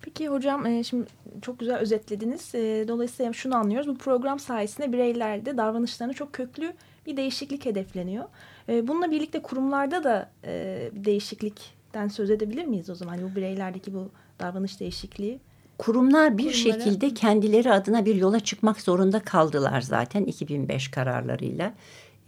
Peki 0.00 0.28
hocam 0.28 0.66
e, 0.66 0.84
şimdi 0.84 1.06
çok 1.42 1.58
güzel 1.58 1.76
özetlediniz. 1.76 2.54
E, 2.54 2.84
dolayısıyla 2.88 3.32
şunu 3.32 3.56
anlıyoruz. 3.56 3.88
Bu 3.88 3.98
program 3.98 4.38
sayesinde 4.38 4.92
bireylerde 4.92 5.56
davranışlarına 5.56 6.14
çok 6.14 6.32
köklü 6.32 6.72
bir 7.06 7.16
değişiklik 7.16 7.64
hedefleniyor. 7.64 8.24
E, 8.68 8.88
bununla 8.88 9.10
birlikte 9.10 9.42
kurumlarda 9.42 10.04
da 10.04 10.30
e, 10.44 10.90
değişiklikten 10.92 12.08
söz 12.08 12.30
edebilir 12.30 12.64
miyiz 12.64 12.90
o 12.90 12.94
zaman? 12.94 13.18
bu 13.22 13.36
bireylerdeki 13.36 13.94
bu 13.94 14.10
davranış 14.40 14.80
değişikliği. 14.80 15.40
Kurumlar 15.78 16.38
bir 16.38 16.52
Kurumlara... 16.52 16.80
şekilde 16.80 17.14
kendileri 17.14 17.72
adına 17.72 18.04
bir 18.04 18.14
yola 18.14 18.40
çıkmak 18.40 18.80
zorunda 18.80 19.20
kaldılar 19.20 19.80
zaten 19.80 20.24
2005 20.24 20.90
kararlarıyla. 20.90 21.74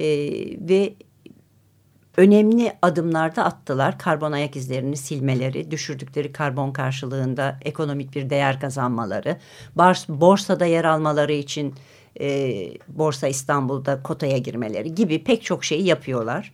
E, 0.00 0.06
ve 0.68 0.94
önemli 2.16 2.72
adımlarda 2.82 3.44
attılar. 3.44 3.98
Karbon 3.98 4.32
ayak 4.32 4.56
izlerini 4.56 4.96
silmeleri, 4.96 5.70
düşürdükleri 5.70 6.32
karbon 6.32 6.72
karşılığında 6.72 7.58
ekonomik 7.62 8.14
bir 8.14 8.30
değer 8.30 8.60
kazanmaları, 8.60 9.36
borsada 10.08 10.66
yer 10.66 10.84
almaları 10.84 11.32
için 11.32 11.74
e, 12.20 12.68
Borsa 12.88 13.28
İstanbul'da 13.28 14.02
kotaya 14.02 14.38
girmeleri 14.38 14.94
gibi 14.94 15.24
pek 15.24 15.42
çok 15.42 15.64
şeyi 15.64 15.86
yapıyorlar. 15.86 16.52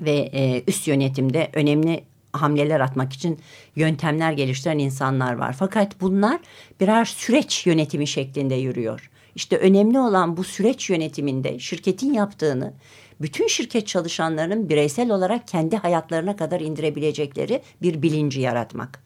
Ve 0.00 0.30
e, 0.32 0.62
üst 0.66 0.88
yönetimde 0.88 1.50
önemli 1.52 2.04
hamleler 2.32 2.80
atmak 2.80 3.12
için 3.12 3.38
yöntemler 3.76 4.32
geliştiren 4.32 4.78
insanlar 4.78 5.34
var. 5.34 5.56
Fakat 5.58 6.00
bunlar 6.00 6.40
birer 6.80 7.04
süreç 7.04 7.66
yönetimi 7.66 8.06
şeklinde 8.06 8.54
yürüyor. 8.54 9.10
İşte 9.34 9.58
önemli 9.58 9.98
olan 9.98 10.36
bu 10.36 10.44
süreç 10.44 10.90
yönetiminde 10.90 11.58
şirketin 11.58 12.12
yaptığını 12.12 12.72
bütün 13.20 13.46
şirket 13.46 13.86
çalışanlarının 13.86 14.68
bireysel 14.68 15.10
olarak 15.10 15.48
kendi 15.48 15.76
hayatlarına 15.76 16.36
kadar 16.36 16.60
indirebilecekleri 16.60 17.62
bir 17.82 18.02
bilinci 18.02 18.40
yaratmak. 18.40 19.04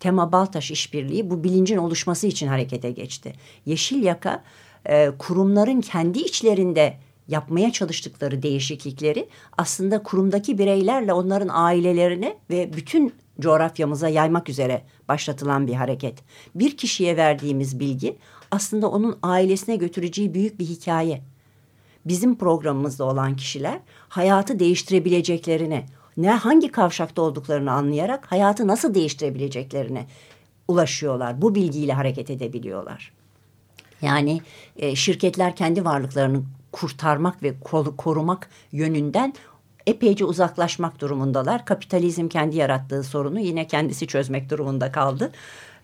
Tema 0.00 0.32
Baltaş 0.32 0.70
işbirliği 0.70 1.30
bu 1.30 1.44
bilincin 1.44 1.76
oluşması 1.76 2.26
için 2.26 2.46
harekete 2.46 2.90
geçti. 2.90 3.32
Yeşil 3.66 4.02
Yaka 4.02 4.44
e, 4.88 5.10
kurumların 5.18 5.80
kendi 5.80 6.18
içlerinde 6.18 6.96
yapmaya 7.28 7.72
çalıştıkları 7.72 8.42
değişiklikleri 8.42 9.28
aslında 9.58 10.02
kurumdaki 10.02 10.58
bireylerle 10.58 11.12
onların 11.12 11.50
ailelerine 11.52 12.36
ve 12.50 12.72
bütün 12.72 13.14
coğrafyamıza 13.40 14.08
yaymak 14.08 14.48
üzere 14.48 14.82
başlatılan 15.08 15.66
bir 15.66 15.74
hareket. 15.74 16.18
Bir 16.54 16.76
kişiye 16.76 17.16
verdiğimiz 17.16 17.80
bilgi 17.80 18.18
aslında 18.50 18.90
onun 18.90 19.18
ailesine 19.22 19.76
götüreceği 19.76 20.34
büyük 20.34 20.58
bir 20.58 20.64
hikaye. 20.64 21.22
Bizim 22.04 22.38
programımızda 22.38 23.04
olan 23.04 23.36
kişiler 23.36 23.80
hayatı 24.08 24.58
değiştirebileceklerine, 24.58 25.86
ne 26.16 26.30
hangi 26.30 26.72
kavşakta 26.72 27.22
olduklarını 27.22 27.72
anlayarak 27.72 28.32
hayatı 28.32 28.66
nasıl 28.66 28.94
değiştirebileceklerine 28.94 30.06
ulaşıyorlar. 30.68 31.42
Bu 31.42 31.54
bilgiyle 31.54 31.92
hareket 31.92 32.30
edebiliyorlar. 32.30 33.12
Yani 34.02 34.40
e, 34.76 34.96
şirketler 34.96 35.56
kendi 35.56 35.84
varlıklarını 35.84 36.42
kurtarmak 36.72 37.42
ve 37.42 37.54
korumak 37.96 38.50
yönünden 38.72 39.34
epeyce 39.86 40.24
uzaklaşmak 40.24 41.00
durumundalar. 41.00 41.64
Kapitalizm 41.64 42.28
kendi 42.28 42.56
yarattığı 42.56 43.02
sorunu 43.02 43.40
yine 43.40 43.66
kendisi 43.66 44.06
çözmek 44.06 44.50
durumunda 44.50 44.92
kaldı. 44.92 45.32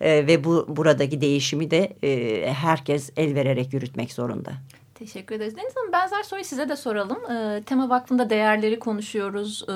E, 0.01 0.27
ve 0.27 0.43
bu 0.43 0.65
buradaki 0.69 1.21
değişimi 1.21 1.71
de 1.71 1.93
e, 2.03 2.53
herkes 2.53 3.09
el 3.17 3.35
vererek 3.35 3.73
yürütmek 3.73 4.13
zorunda. 4.13 4.51
Teşekkür 4.99 5.35
ederiz. 5.35 5.55
Deniz 5.55 5.75
Hanım 5.75 5.91
benzer 5.91 6.23
soruyu 6.23 6.45
size 6.45 6.69
de 6.69 6.75
soralım. 6.75 7.31
E, 7.31 7.63
Tema 7.63 7.89
Vakfı'nda 7.89 8.29
değerleri 8.29 8.79
konuşuyoruz. 8.79 9.63
E, 9.63 9.73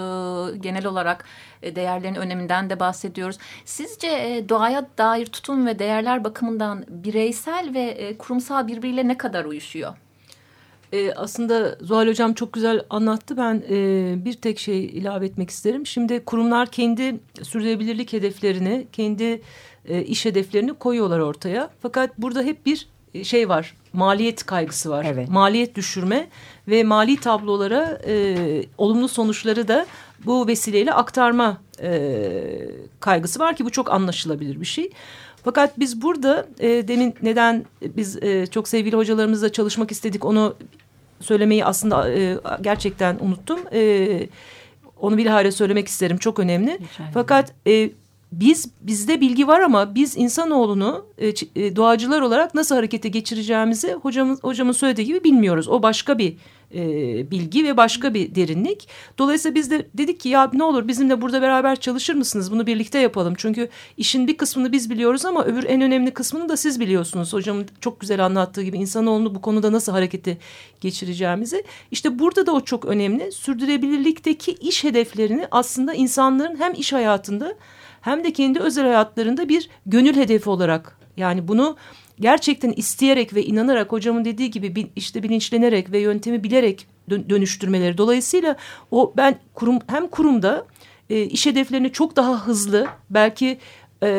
genel 0.58 0.86
olarak 0.86 1.26
e, 1.62 1.76
değerlerin 1.76 2.16
öneminden 2.16 2.70
de 2.70 2.80
bahsediyoruz. 2.80 3.38
Sizce 3.66 4.08
e, 4.08 4.50
doğaya 4.50 4.86
dair 4.98 5.26
tutum 5.26 5.68
ve 5.68 5.80
değerler 5.80 6.24
bakımından 6.24 6.86
bireysel 6.88 7.72
ve 7.74 7.82
e, 7.82 8.18
kurumsal 8.18 8.68
birbiriyle 8.68 9.08
ne 9.08 9.18
kadar 9.18 9.46
uyuşuyor? 9.46 9.94
E, 10.94 11.14
aslında 11.14 11.78
Zuhal 11.82 12.08
Hocam 12.08 12.34
çok 12.34 12.54
güzel 12.54 12.82
anlattı. 12.90 13.38
Ben 13.38 13.64
e, 13.70 14.16
bir 14.26 14.34
tek 14.34 14.60
şey 14.60 14.86
ilave 14.86 15.26
etmek 15.26 15.50
isterim. 15.50 15.86
Şimdi 15.86 16.26
kurumlar 16.26 16.72
kendi 16.72 17.20
sürdürülebilirlik 17.44 18.14
hedeflerini, 18.14 18.88
kendi 18.92 19.42
e, 19.86 20.02
iş 20.02 20.26
hedeflerini 20.26 20.74
koyuyorlar 20.74 21.20
ortaya. 21.20 21.70
Fakat 21.82 22.18
burada 22.18 22.42
hep 22.42 22.66
bir 22.66 22.93
şey 23.24 23.50
var, 23.50 23.76
maliyet 23.94 24.46
kaygısı 24.46 24.90
var. 24.90 25.06
Evet. 25.10 25.30
Maliyet 25.30 25.76
düşürme 25.76 26.28
ve 26.68 26.84
mali 26.84 27.20
tablolara 27.20 28.02
e, 28.08 28.36
olumlu 28.78 29.08
sonuçları 29.08 29.68
da 29.68 29.86
bu 30.26 30.48
vesileyle 30.48 30.94
aktarma 30.94 31.58
e, 31.82 32.22
kaygısı 33.00 33.40
var 33.40 33.56
ki 33.56 33.66
bu 33.66 33.70
çok 33.70 33.92
anlaşılabilir 33.92 34.62
bir 34.62 34.66
şey. 34.66 34.92
Fakat 35.44 35.80
biz 35.80 36.02
burada 36.02 36.48
e, 36.60 36.88
demin 36.88 37.16
neden 37.22 37.66
biz 37.82 38.24
e, 38.24 38.48
çok 38.48 38.68
sevgili 38.68 38.96
hocalarımızla 38.96 39.52
çalışmak 39.52 39.92
istedik 39.92 40.26
onu 40.26 40.56
söylemeyi 41.20 41.66
aslında 41.66 42.12
e, 42.12 42.38
gerçekten 42.62 43.18
unuttum. 43.20 43.60
E, 43.74 44.28
onu 45.00 45.18
bilahare 45.18 45.52
söylemek 45.52 45.88
isterim 45.88 46.18
çok 46.18 46.40
önemli. 46.40 46.80
Fakat 47.14 47.54
e, 47.68 47.90
biz 48.40 48.72
bizde 48.82 49.22
bilgi 49.22 49.48
var 49.48 49.60
ama 49.60 49.96
biz 49.96 50.18
insanoğlunu 50.18 51.06
e, 51.18 51.28
e, 51.56 51.76
doğacılar 51.76 52.22
olarak 52.22 52.56
nasıl 52.56 52.76
harekete 52.76 53.10
geçireceğimizi 53.10 53.94
hocamız 53.94 54.44
hocamın 54.44 54.72
söylediği 54.72 55.08
gibi 55.08 55.24
bilmiyoruz. 55.24 55.68
O 55.68 55.84
başka 55.84 56.18
bir 56.18 56.38
e, 56.76 57.32
bilgi 57.32 57.66
ve 57.66 57.78
başka 57.78 58.14
bir 58.14 58.36
derinlik. 58.36 58.88
Dolayısıyla 59.18 59.56
biz 59.56 59.72
de 59.72 59.88
dedik 59.94 60.20
ki 60.20 60.30
ya 60.30 60.50
ne 60.54 60.64
olur 60.64 60.88
bizimle 60.88 61.22
burada 61.22 61.42
beraber 61.42 61.80
çalışır 61.80 62.14
mısınız? 62.14 62.52
Bunu 62.52 62.68
birlikte 62.68 63.00
yapalım. 63.00 63.34
Çünkü 63.38 63.70
işin 63.98 64.28
bir 64.28 64.38
kısmını 64.38 64.72
biz 64.72 64.90
biliyoruz 64.90 65.26
ama 65.26 65.46
öbür 65.46 65.64
en 65.64 65.82
önemli 65.82 66.12
kısmını 66.12 66.50
da 66.50 66.58
siz 66.58 66.80
biliyorsunuz. 66.80 67.34
Hocamın 67.34 67.66
çok 67.82 68.00
güzel 68.00 68.26
anlattığı 68.26 68.64
gibi 68.64 68.78
insanoğlunu 68.78 69.36
bu 69.36 69.42
konuda 69.42 69.72
nasıl 69.72 69.92
harekete 69.92 70.38
geçireceğimizi. 70.82 71.64
İşte 71.92 72.20
burada 72.20 72.46
da 72.46 72.52
o 72.52 72.62
çok 72.62 72.86
önemli. 72.86 73.32
Sürdürülebilirlikteki 73.32 74.52
iş 74.52 74.84
hedeflerini 74.84 75.48
aslında 75.52 75.94
insanların 75.94 76.60
hem 76.60 76.74
iş 76.74 76.94
hayatında 76.94 77.56
hem 78.04 78.24
de 78.24 78.34
kendi 78.34 78.60
özel 78.60 78.86
hayatlarında 78.86 79.50
bir 79.50 79.70
gönül 79.86 80.16
hedefi 80.16 80.50
olarak. 80.50 80.98
Yani 81.18 81.48
bunu 81.48 81.78
gerçekten 82.20 82.72
isteyerek 82.72 83.36
ve 83.36 83.44
inanarak 83.44 83.92
hocamın 83.92 84.26
dediği 84.26 84.52
gibi 84.52 84.88
işte 84.96 85.24
bilinçlenerek 85.24 85.92
ve 85.92 86.00
yöntemi 86.00 86.44
bilerek 86.44 86.88
dönüştürmeleri. 87.10 87.98
Dolayısıyla 87.98 88.56
o 88.92 89.14
ben 89.18 89.40
kurum 89.54 89.80
hem 89.88 90.08
kurumda 90.08 90.66
e, 91.10 91.24
iş 91.24 91.46
hedeflerini 91.46 91.92
çok 91.92 92.16
daha 92.16 92.48
hızlı 92.48 92.88
belki 93.10 93.58
e, 94.04 94.10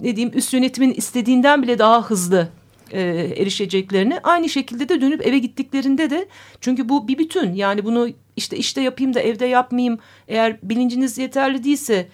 ne 0.00 0.16
diyeyim 0.16 0.38
üst 0.38 0.52
yönetimin 0.52 0.94
istediğinden 0.94 1.62
bile 1.62 1.78
daha 1.78 2.02
hızlı 2.02 2.48
e, 2.90 3.00
erişeceklerini 3.36 4.20
aynı 4.20 4.48
şekilde 4.48 4.88
de 4.88 5.00
dönüp 5.00 5.26
eve 5.26 5.38
gittiklerinde 5.38 6.10
de 6.10 6.28
çünkü 6.60 6.88
bu 6.88 7.08
bir 7.08 7.18
bütün. 7.18 7.54
Yani 7.54 7.84
bunu 7.84 8.08
işte 8.36 8.56
işte 8.56 8.80
yapayım 8.80 9.14
da 9.14 9.20
evde 9.20 9.46
yapmayayım. 9.46 9.98
Eğer 10.28 10.58
bilinciniz 10.62 11.18
yeterli 11.18 11.64
değilse 11.64 12.08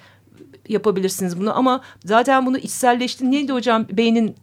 yapabilirsiniz 0.68 1.40
bunu 1.40 1.58
ama 1.58 1.80
zaten 2.04 2.46
bunu 2.46 2.58
içselleşti. 2.58 3.30
Neydi 3.30 3.52
hocam 3.52 3.86
beynin 3.90 4.36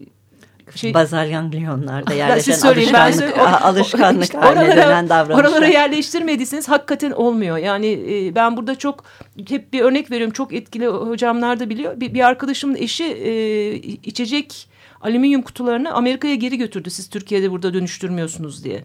şey, 0.76 0.94
bazal 0.94 1.30
ganglionlarda 1.30 2.14
yerleşen 2.14 2.68
alışkanlık, 2.68 3.38
ben 3.38 3.54
alışkanlık 3.54 4.24
işte 4.24 4.38
haline 4.38 4.60
oralara, 4.60 4.88
dönen 4.88 5.10
davranışlar. 5.10 5.44
Oralara 5.44 5.68
yerleştirmediyseniz 5.68 6.70
hakikaten 6.70 7.12
olmuyor. 7.12 7.58
Yani 7.58 7.88
e, 7.88 8.36
ben 8.36 8.58
burada 8.58 8.76
çok 8.78 9.04
hep 9.48 9.74
bir 9.74 9.82
örnek 9.82 10.12
veriyorum. 10.12 10.34
Çok 10.34 10.54
etkili 10.54 10.88
hocamlar 10.88 11.60
da 11.60 11.70
biliyor. 11.70 12.00
Bir, 12.00 12.14
bir 12.14 12.28
arkadaşımın 12.28 12.76
eşi 12.76 13.04
e, 13.04 13.74
içecek 13.82 14.68
alüminyum 15.02 15.42
kutularını 15.42 15.94
Amerika'ya 15.94 16.36
geri 16.36 16.58
götürdü. 16.58 16.90
Siz 16.90 17.10
Türkiye'de 17.10 17.52
burada 17.52 17.74
dönüştürmüyorsunuz 17.74 18.64
diye. 18.64 18.84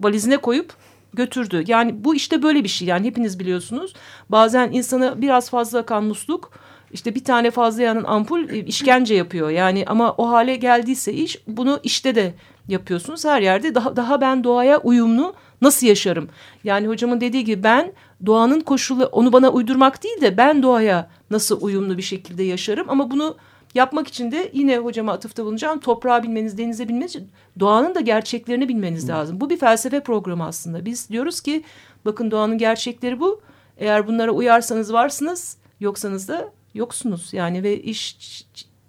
Valizine 0.00 0.36
koyup 0.36 0.72
götürdü. 1.14 1.64
Yani 1.66 2.04
bu 2.04 2.14
işte 2.14 2.42
böyle 2.42 2.64
bir 2.64 2.68
şey. 2.68 2.88
Yani 2.88 3.06
hepiniz 3.06 3.38
biliyorsunuz. 3.38 3.92
Bazen 4.28 4.72
insana 4.72 5.22
biraz 5.22 5.50
fazla 5.50 5.78
akan 5.78 6.04
musluk 6.04 6.52
işte 6.92 7.14
bir 7.14 7.24
tane 7.24 7.50
fazla 7.50 7.82
yanın 7.82 8.04
ampul 8.04 8.48
e, 8.48 8.58
işkence 8.58 9.14
yapıyor. 9.14 9.50
Yani 9.50 9.84
ama 9.86 10.12
o 10.12 10.28
hale 10.28 10.56
geldiyse 10.56 11.12
iş 11.12 11.42
bunu 11.46 11.80
işte 11.82 12.14
de 12.14 12.34
yapıyorsunuz. 12.68 13.24
Her 13.24 13.40
yerde 13.40 13.74
daha, 13.74 13.96
daha 13.96 14.20
ben 14.20 14.44
doğaya 14.44 14.78
uyumlu 14.78 15.34
nasıl 15.62 15.86
yaşarım? 15.86 16.28
Yani 16.64 16.88
hocamın 16.88 17.20
dediği 17.20 17.44
gibi 17.44 17.62
ben 17.62 17.92
doğanın 18.26 18.60
koşulu 18.60 19.04
onu 19.04 19.32
bana 19.32 19.50
uydurmak 19.50 20.04
değil 20.04 20.20
de 20.20 20.36
ben 20.36 20.62
doğaya 20.62 21.10
nasıl 21.30 21.62
uyumlu 21.62 21.96
bir 21.96 22.02
şekilde 22.02 22.42
yaşarım. 22.42 22.90
Ama 22.90 23.10
bunu 23.10 23.36
yapmak 23.74 24.08
için 24.08 24.32
de 24.32 24.50
yine 24.52 24.78
hocama 24.78 25.12
atıfta 25.12 25.44
bulunacağım. 25.44 25.80
Toprağı 25.80 26.22
bilmeniz, 26.22 26.58
denize 26.58 26.88
bilmeniz 26.88 27.10
için 27.10 27.28
doğanın 27.60 27.94
da 27.94 28.00
gerçeklerini 28.00 28.68
bilmeniz 28.68 29.08
lazım. 29.08 29.40
Bu 29.40 29.50
bir 29.50 29.56
felsefe 29.56 30.00
programı 30.00 30.44
aslında. 30.44 30.84
Biz 30.84 31.10
diyoruz 31.10 31.40
ki 31.40 31.62
bakın 32.04 32.30
doğanın 32.30 32.58
gerçekleri 32.58 33.20
bu. 33.20 33.40
Eğer 33.78 34.06
bunlara 34.06 34.30
uyarsanız 34.30 34.92
varsınız, 34.92 35.56
yoksanız 35.80 36.28
da 36.28 36.52
yoksunuz 36.74 37.32
yani 37.32 37.62
ve 37.62 37.82
iş 37.82 38.16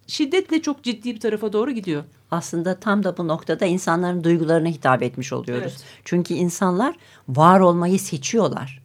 şiddetle 0.08 0.62
çok 0.62 0.84
ciddi 0.84 1.15
bir 1.15 1.20
tarafa 1.20 1.54
doğru 1.54 1.72
gidiyor. 1.72 2.04
Aslında 2.32 2.80
tam 2.80 3.04
da 3.04 3.17
bu 3.17 3.28
noktada 3.28 3.65
insanların 3.65 4.24
duygularına 4.24 4.67
hitap 4.67 5.04
etmiş 5.04 5.34
oluyoruz. 5.34 5.72
Evet. 5.72 5.84
Çünkü 6.06 6.34
insanlar 6.34 6.96
var 7.30 7.60
olmayı 7.60 8.00
seçiyorlar. 8.00 8.82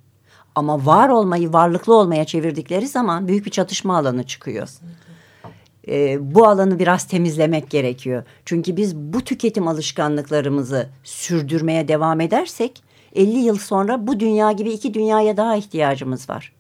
Ama 0.55 0.87
var 0.87 1.09
olmayı 1.09 1.53
varlıklı 1.53 1.95
olmaya 1.95 2.25
çevirdikleri 2.25 2.89
zaman 2.89 3.29
büyük 3.29 3.47
bir 3.47 3.51
çatışma 3.51 3.97
alanı 3.97 4.27
çıkıyor. 4.27 4.69
Ee, 5.89 6.35
bu 6.35 6.47
alanı 6.49 6.79
biraz 6.79 7.07
temizlemek 7.07 7.71
gerekiyor. 7.71 8.25
Çünkü 8.45 8.77
biz 8.77 8.97
bu 8.97 9.25
tüketim 9.25 9.69
alışkanlıklarımızı 9.69 10.89
sürdürmeye 11.05 11.89
devam 11.89 12.21
edersek 12.21 12.83
50 13.15 13.39
yıl 13.39 13.59
sonra 13.59 14.07
bu 14.07 14.21
dünya 14.21 14.53
gibi 14.53 14.71
iki 14.71 14.95
dünyaya 14.95 15.37
daha 15.37 15.57
ihtiyacımız 15.57 16.31
var. 16.31 16.53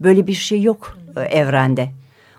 Böyle 0.00 0.26
bir 0.26 0.32
şey 0.32 0.62
yok 0.62 0.98
e, 1.16 1.20
evrende. 1.20 1.88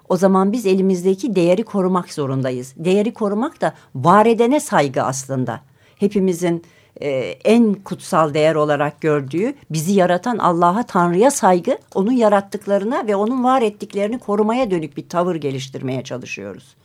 O 0.10 0.17
zaman 0.17 0.52
biz 0.52 0.65
elimizdeki 0.65 1.36
değeri 1.36 1.63
korumak 1.63 2.13
zorundayız. 2.13 2.74
Değeri 2.78 3.13
korumak 3.13 3.62
da 3.62 3.74
var 3.96 4.26
edene 4.26 4.60
saygı 4.60 5.04
aslında. 5.04 5.62
Hepimizin 5.96 6.63
e, 7.02 7.10
en 7.46 7.74
kutsal 7.74 8.34
değer 8.34 8.56
olarak 8.56 9.02
gördüğü 9.02 9.54
bizi 9.70 9.93
yaratan 9.93 10.38
Allah'a 10.38 10.84
Tanrı'ya 10.84 11.32
saygı, 11.32 11.78
onun 11.96 12.12
yarattıklarına 12.12 13.08
ve 13.08 13.15
onun 13.15 13.43
var 13.43 13.62
ettiklerini 13.62 14.20
korumaya 14.20 14.72
dönük 14.72 14.98
bir 14.98 15.10
tavır 15.10 15.36
geliştirmeye 15.36 16.04
çalışıyoruz. 16.04 16.76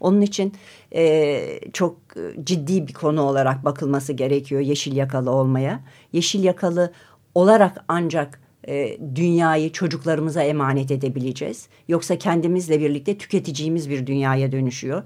Onun 0.00 0.20
için 0.20 0.54
e, 0.94 1.60
çok 1.72 1.96
ciddi 2.44 2.86
bir 2.88 2.92
konu 2.92 3.22
olarak 3.22 3.64
bakılması 3.64 4.12
gerekiyor 4.12 4.60
yeşil 4.60 4.96
yakalı 4.96 5.30
olmaya. 5.30 5.80
Yeşil 6.12 6.44
yakalı 6.44 6.92
olarak 7.34 7.84
ancak 7.88 8.40
e, 8.68 8.98
dünyayı 9.14 9.72
çocuklarımıza 9.72 10.42
emanet 10.42 10.90
edebileceğiz. 10.90 11.68
Yoksa 11.88 12.18
kendimizle 12.18 12.80
birlikte 12.80 13.18
tüketeceğimiz 13.18 13.90
bir 13.90 14.06
dünyaya 14.06 14.52
dönüşüyor. 14.52 15.02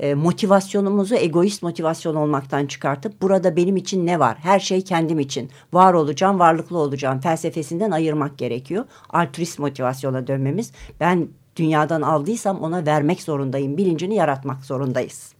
E, 0.00 0.14
motivasyonumuzu 0.14 1.14
egoist 1.14 1.62
motivasyon 1.62 2.14
olmaktan 2.14 2.66
çıkartıp 2.66 3.22
burada 3.22 3.56
benim 3.56 3.76
için 3.76 4.06
ne 4.06 4.18
var? 4.18 4.36
Her 4.40 4.60
şey 4.60 4.82
kendim 4.84 5.18
için. 5.18 5.50
Var 5.72 5.94
olacağım, 5.94 6.38
varlıklı 6.38 6.78
olacağım 6.78 7.20
felsefesinden 7.20 7.90
ayırmak 7.90 8.38
gerekiyor. 8.38 8.84
Altruist 9.10 9.58
motivasyona 9.58 10.26
dönmemiz. 10.26 10.72
Ben 11.00 11.28
dünyadan 11.56 12.02
aldıysam 12.02 12.60
ona 12.60 12.86
vermek 12.86 13.22
zorundayım. 13.22 13.76
Bilincini 13.76 14.14
yaratmak 14.14 14.64
zorundayız. 14.64 15.37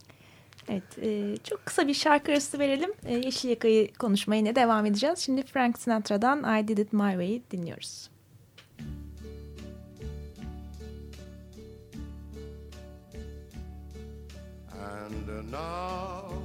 Evet, 0.71 0.97
e, 1.01 1.37
çok 1.43 1.65
kısa 1.65 1.87
bir 1.87 1.93
şarkı 1.93 2.31
arası 2.31 2.59
verelim. 2.59 2.91
E, 3.05 3.13
Yeşil 3.13 3.49
Yaka'yı 3.49 3.93
konuşmaya 3.93 4.35
yine 4.35 4.55
devam 4.55 4.85
edeceğiz. 4.85 5.19
Şimdi 5.19 5.43
Frank 5.43 5.79
Sinatra'dan 5.79 6.59
I 6.59 6.67
Did 6.67 6.77
It 6.77 6.93
My 6.93 7.11
Way'i 7.11 7.41
dinliyoruz. 7.51 8.09
And 14.73 15.51
now 15.51 16.35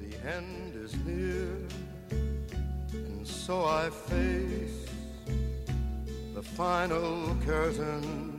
the 0.00 0.28
end 0.28 0.84
is 0.84 0.94
near 1.06 1.82
And 2.92 3.26
so 3.26 3.64
I 3.64 3.90
face 3.90 4.90
the 6.34 6.42
final 6.42 7.26
curtain 7.46 8.32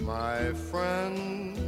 My 0.00 0.52
friend 0.70 1.67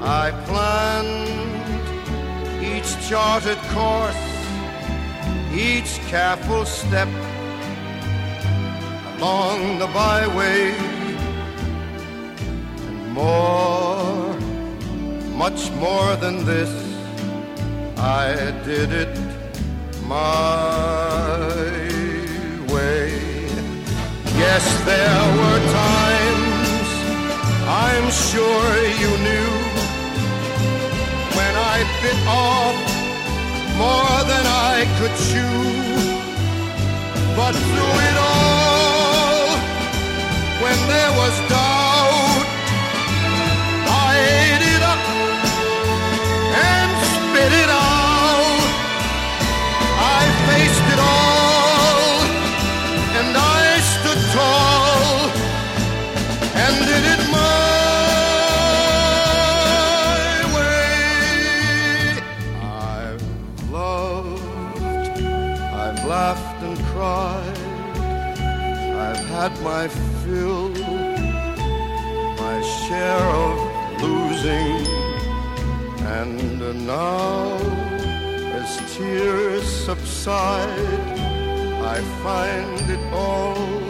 I 0.00 0.30
planned 0.46 1.28
each 2.62 3.08
charted 3.08 3.58
course, 3.74 4.14
each 5.52 5.98
careful 6.06 6.64
step 6.64 7.08
along 9.16 9.80
the 9.80 9.88
byway, 9.88 10.70
and 12.86 13.12
more, 13.12 14.38
much 15.36 15.70
more 15.72 16.14
than 16.16 16.44
this 16.44 16.70
I 17.98 18.52
did 18.64 18.92
it 18.92 19.18
my 20.06 21.38
way. 22.72 23.10
Yes, 24.38 24.64
there 24.84 25.24
were 25.38 25.60
times 25.72 26.88
I'm 27.66 28.10
sure 28.12 28.76
you 29.02 29.18
knew 29.24 29.57
bit 32.02 32.18
off 32.26 32.76
more 33.76 34.18
than 34.30 34.44
I 34.46 34.86
could 34.98 35.14
chew. 35.28 35.58
But 37.36 37.54
through 37.68 37.96
it 38.08 38.16
all, 38.30 39.58
when 40.62 40.78
there 40.88 41.12
was 41.20 41.34
doubt, 41.48 41.67
had 69.38 69.62
my 69.62 69.86
fill, 70.22 70.68
my 72.44 72.56
share 72.82 73.28
of 73.46 73.58
losing, 74.02 74.86
and 76.18 76.86
now 76.86 77.56
as 78.60 78.70
tears 78.96 79.66
subside, 79.86 81.08
I 81.94 81.98
find 82.24 82.90
it 82.90 83.12
all 83.12 83.87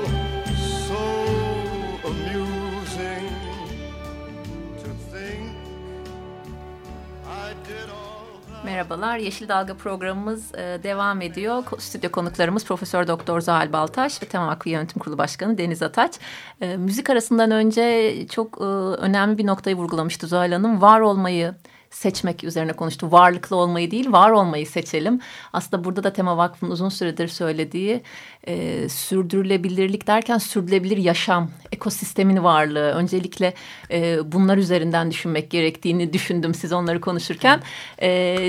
Merhabalar, 8.78 9.18
Yeşil 9.18 9.48
Dalga 9.48 9.74
programımız 9.74 10.54
e, 10.54 10.80
devam 10.82 11.20
ediyor. 11.20 11.64
Stüdyo 11.78 12.10
konuklarımız 12.10 12.64
Profesör 12.64 13.08
Doktor 13.08 13.40
Zuhal 13.40 13.72
Baltaş 13.72 14.22
ve 14.22 14.26
Temel 14.26 14.46
Vakfı 14.46 14.68
Yönetim 14.68 14.98
Kurulu 14.98 15.18
Başkanı 15.18 15.58
Deniz 15.58 15.82
Ataç. 15.82 16.18
E, 16.60 16.76
müzik 16.76 17.10
arasından 17.10 17.50
önce 17.50 18.14
çok 18.30 18.58
e, 18.60 18.64
önemli 18.64 19.38
bir 19.38 19.46
noktayı 19.46 19.76
vurgulamıştı 19.76 20.26
Zuhal 20.26 20.52
Hanım. 20.52 20.82
Var 20.82 21.00
olmayı, 21.00 21.54
seçmek 21.90 22.44
üzerine 22.44 22.72
konuştu. 22.72 23.12
Varlıklı 23.12 23.56
olmayı 23.56 23.90
değil, 23.90 24.12
var 24.12 24.30
olmayı 24.30 24.66
seçelim. 24.66 25.20
Aslında 25.52 25.84
burada 25.84 26.04
da 26.04 26.12
Tema 26.12 26.36
Vakfı'nın 26.36 26.70
uzun 26.70 26.88
süredir 26.88 27.28
söylediği 27.28 28.02
e, 28.46 28.88
sürdürülebilirlik 28.88 30.06
derken 30.06 30.38
sürdürülebilir 30.38 30.96
yaşam, 30.96 31.50
ekosistemin 31.72 32.44
varlığı. 32.44 32.92
Öncelikle 32.92 33.54
e, 33.90 34.18
bunlar 34.32 34.56
üzerinden 34.56 35.10
düşünmek 35.10 35.50
gerektiğini 35.50 36.12
düşündüm 36.12 36.54
siz 36.54 36.72
onları 36.72 37.00
konuşurken. 37.00 37.62
E, 37.98 38.08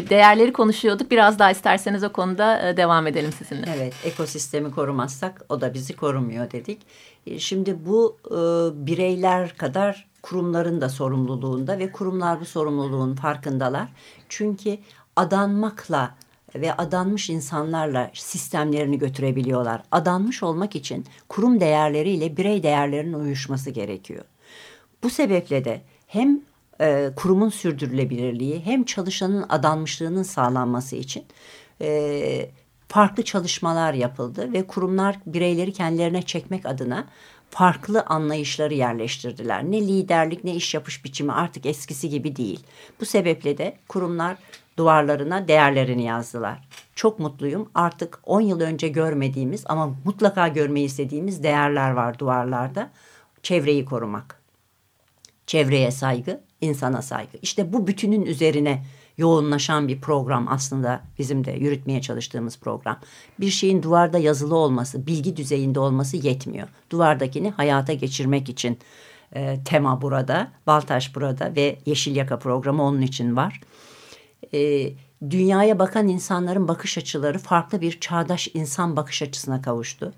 değerleri 0.10 0.54
konuşuyorduk. 0.54 1.12
Biraz 1.12 1.40
daha 1.40 1.52
isterseniz 1.52 2.04
o 2.04 2.12
konuda 2.12 2.70
e, 2.70 2.78
devam 2.78 3.08
edelim 3.08 3.32
sizinle. 3.32 3.66
Evet, 3.78 3.94
ekosistemi 4.04 4.72
korumazsak 4.72 5.46
o 5.50 5.62
da 5.62 5.74
bizi 5.74 5.96
korumuyor 5.96 6.52
dedik. 6.52 6.82
E, 7.28 7.40
şimdi 7.40 7.86
bu 7.86 8.18
e, 8.26 8.38
bireyler 8.88 9.58
kadar 9.58 10.09
kurumların 10.22 10.82
da 10.82 10.90
sorumluluğunda 10.90 11.80
ve 11.80 11.92
kurumlar 11.92 12.40
bu 12.40 12.46
sorumluluğun 12.46 13.16
farkındalar. 13.16 13.88
Çünkü 14.30 14.78
adanmakla 15.16 16.16
ve 16.56 16.74
adanmış 16.74 17.30
insanlarla 17.30 18.12
sistemlerini 18.14 19.00
götürebiliyorlar. 19.00 19.82
Adanmış 19.92 20.44
olmak 20.44 20.76
için 20.76 21.06
kurum 21.30 21.60
değerleriyle 21.60 22.38
birey 22.38 22.64
değerlerinin 22.64 23.14
uyuşması 23.14 23.70
gerekiyor. 23.70 24.26
Bu 25.04 25.10
sebeple 25.10 25.66
de 25.66 25.82
hem 26.08 26.42
e, 26.82 27.10
kurumun 27.16 27.50
sürdürülebilirliği 27.50 28.66
hem 28.66 28.84
çalışanın 28.84 29.46
adanmışlığının 29.50 30.24
sağlanması 30.24 30.96
için 30.96 31.24
e, 31.82 32.50
farklı 32.88 33.24
çalışmalar 33.24 33.94
yapıldı 33.94 34.54
ve 34.54 34.68
kurumlar 34.68 35.20
bireyleri 35.26 35.74
kendilerine 35.74 36.22
çekmek 36.22 36.66
adına 36.66 37.08
farklı 37.50 38.02
anlayışları 38.02 38.74
yerleştirdiler. 38.74 39.64
Ne 39.64 39.82
liderlik 39.82 40.44
ne 40.44 40.56
iş 40.56 40.74
yapış 40.74 41.06
biçimi 41.06 41.32
artık 41.32 41.66
eskisi 41.66 42.10
gibi 42.10 42.36
değil. 42.36 42.60
Bu 43.02 43.06
sebeple 43.06 43.58
de 43.58 43.78
kurumlar 43.88 44.38
duvarlarına 44.78 45.48
değerlerini 45.48 46.04
yazdılar. 46.04 46.68
Çok 46.96 47.20
mutluyum. 47.20 47.70
Artık 47.76 48.20
10 48.24 48.42
yıl 48.42 48.62
önce 48.62 48.88
görmediğimiz 48.88 49.64
ama 49.66 49.96
mutlaka 50.06 50.48
görmeyi 50.48 50.86
istediğimiz 50.86 51.44
değerler 51.44 51.92
var 51.92 52.20
duvarlarda. 52.20 52.90
Çevreyi 53.44 53.86
korumak, 53.86 54.42
çevreye 55.48 55.92
saygı, 55.92 56.42
insana 56.62 57.02
saygı. 57.02 57.38
İşte 57.42 57.74
bu 57.74 57.88
bütünün 57.88 58.26
üzerine 58.26 58.84
yoğunlaşan 59.20 59.88
bir 59.88 60.02
program 60.02 60.48
aslında 60.50 61.02
bizim 61.20 61.46
de 61.46 61.52
yürütmeye 61.52 62.02
çalıştığımız 62.02 62.60
program. 62.60 63.00
Bir 63.40 63.50
şeyin 63.50 63.84
duvarda 63.84 64.18
yazılı 64.18 64.56
olması, 64.56 65.08
bilgi 65.08 65.38
düzeyinde 65.38 65.80
olması 65.80 66.18
yetmiyor. 66.18 66.68
Duvardakini 66.90 67.50
hayata 67.50 67.94
geçirmek 67.94 68.50
için 68.50 68.80
e, 69.36 69.60
tema 69.66 70.02
burada, 70.02 70.52
Baltaş 70.68 71.16
burada 71.16 71.56
ve 71.56 71.80
Yeşil 71.86 72.16
Yaka 72.16 72.40
programı 72.40 72.84
onun 72.84 73.02
için 73.02 73.36
var. 73.36 73.62
E, 74.54 74.92
dünyaya 75.30 75.80
bakan 75.80 76.08
insanların 76.08 76.68
bakış 76.68 76.98
açıları 76.98 77.40
farklı 77.40 77.82
bir 77.82 78.00
çağdaş 78.00 78.50
insan 78.54 78.96
bakış 78.96 79.22
açısına 79.22 79.62
kavuştu 79.62 80.14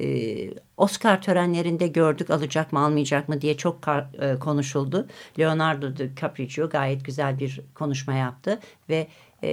e, 0.00 0.50
Oscar 0.76 1.22
törenlerinde 1.22 1.86
gördük 1.86 2.30
alacak 2.30 2.72
mı 2.72 2.78
almayacak 2.78 3.28
mı 3.28 3.40
diye 3.40 3.56
çok 3.56 3.78
e, 4.20 4.38
konuşuldu. 4.38 5.08
Leonardo 5.38 5.96
DiCaprio 5.96 6.68
gayet 6.68 7.04
güzel 7.04 7.38
bir 7.38 7.60
konuşma 7.74 8.14
yaptı 8.14 8.58
ve 8.88 9.08
e, 9.44 9.50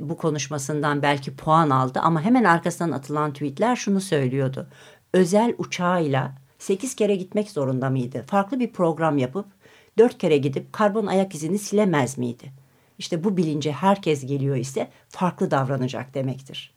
bu 0.00 0.16
konuşmasından 0.16 1.02
belki 1.02 1.36
puan 1.36 1.70
aldı 1.70 2.00
ama 2.02 2.22
hemen 2.22 2.44
arkasından 2.44 2.92
atılan 2.92 3.32
tweetler 3.32 3.76
şunu 3.76 4.00
söylüyordu. 4.00 4.68
Özel 5.12 5.54
uçağıyla 5.58 6.32
sekiz 6.58 6.96
kere 6.96 7.16
gitmek 7.16 7.50
zorunda 7.50 7.90
mıydı? 7.90 8.24
Farklı 8.26 8.60
bir 8.60 8.72
program 8.72 9.18
yapıp 9.18 9.46
dört 9.98 10.18
kere 10.18 10.36
gidip 10.36 10.72
karbon 10.72 11.06
ayak 11.06 11.34
izini 11.34 11.58
silemez 11.58 12.18
miydi? 12.18 12.52
İşte 12.98 13.24
bu 13.24 13.36
bilince 13.36 13.72
herkes 13.72 14.26
geliyor 14.26 14.56
ise 14.56 14.90
farklı 15.08 15.50
davranacak 15.50 16.14
demektir. 16.14 16.75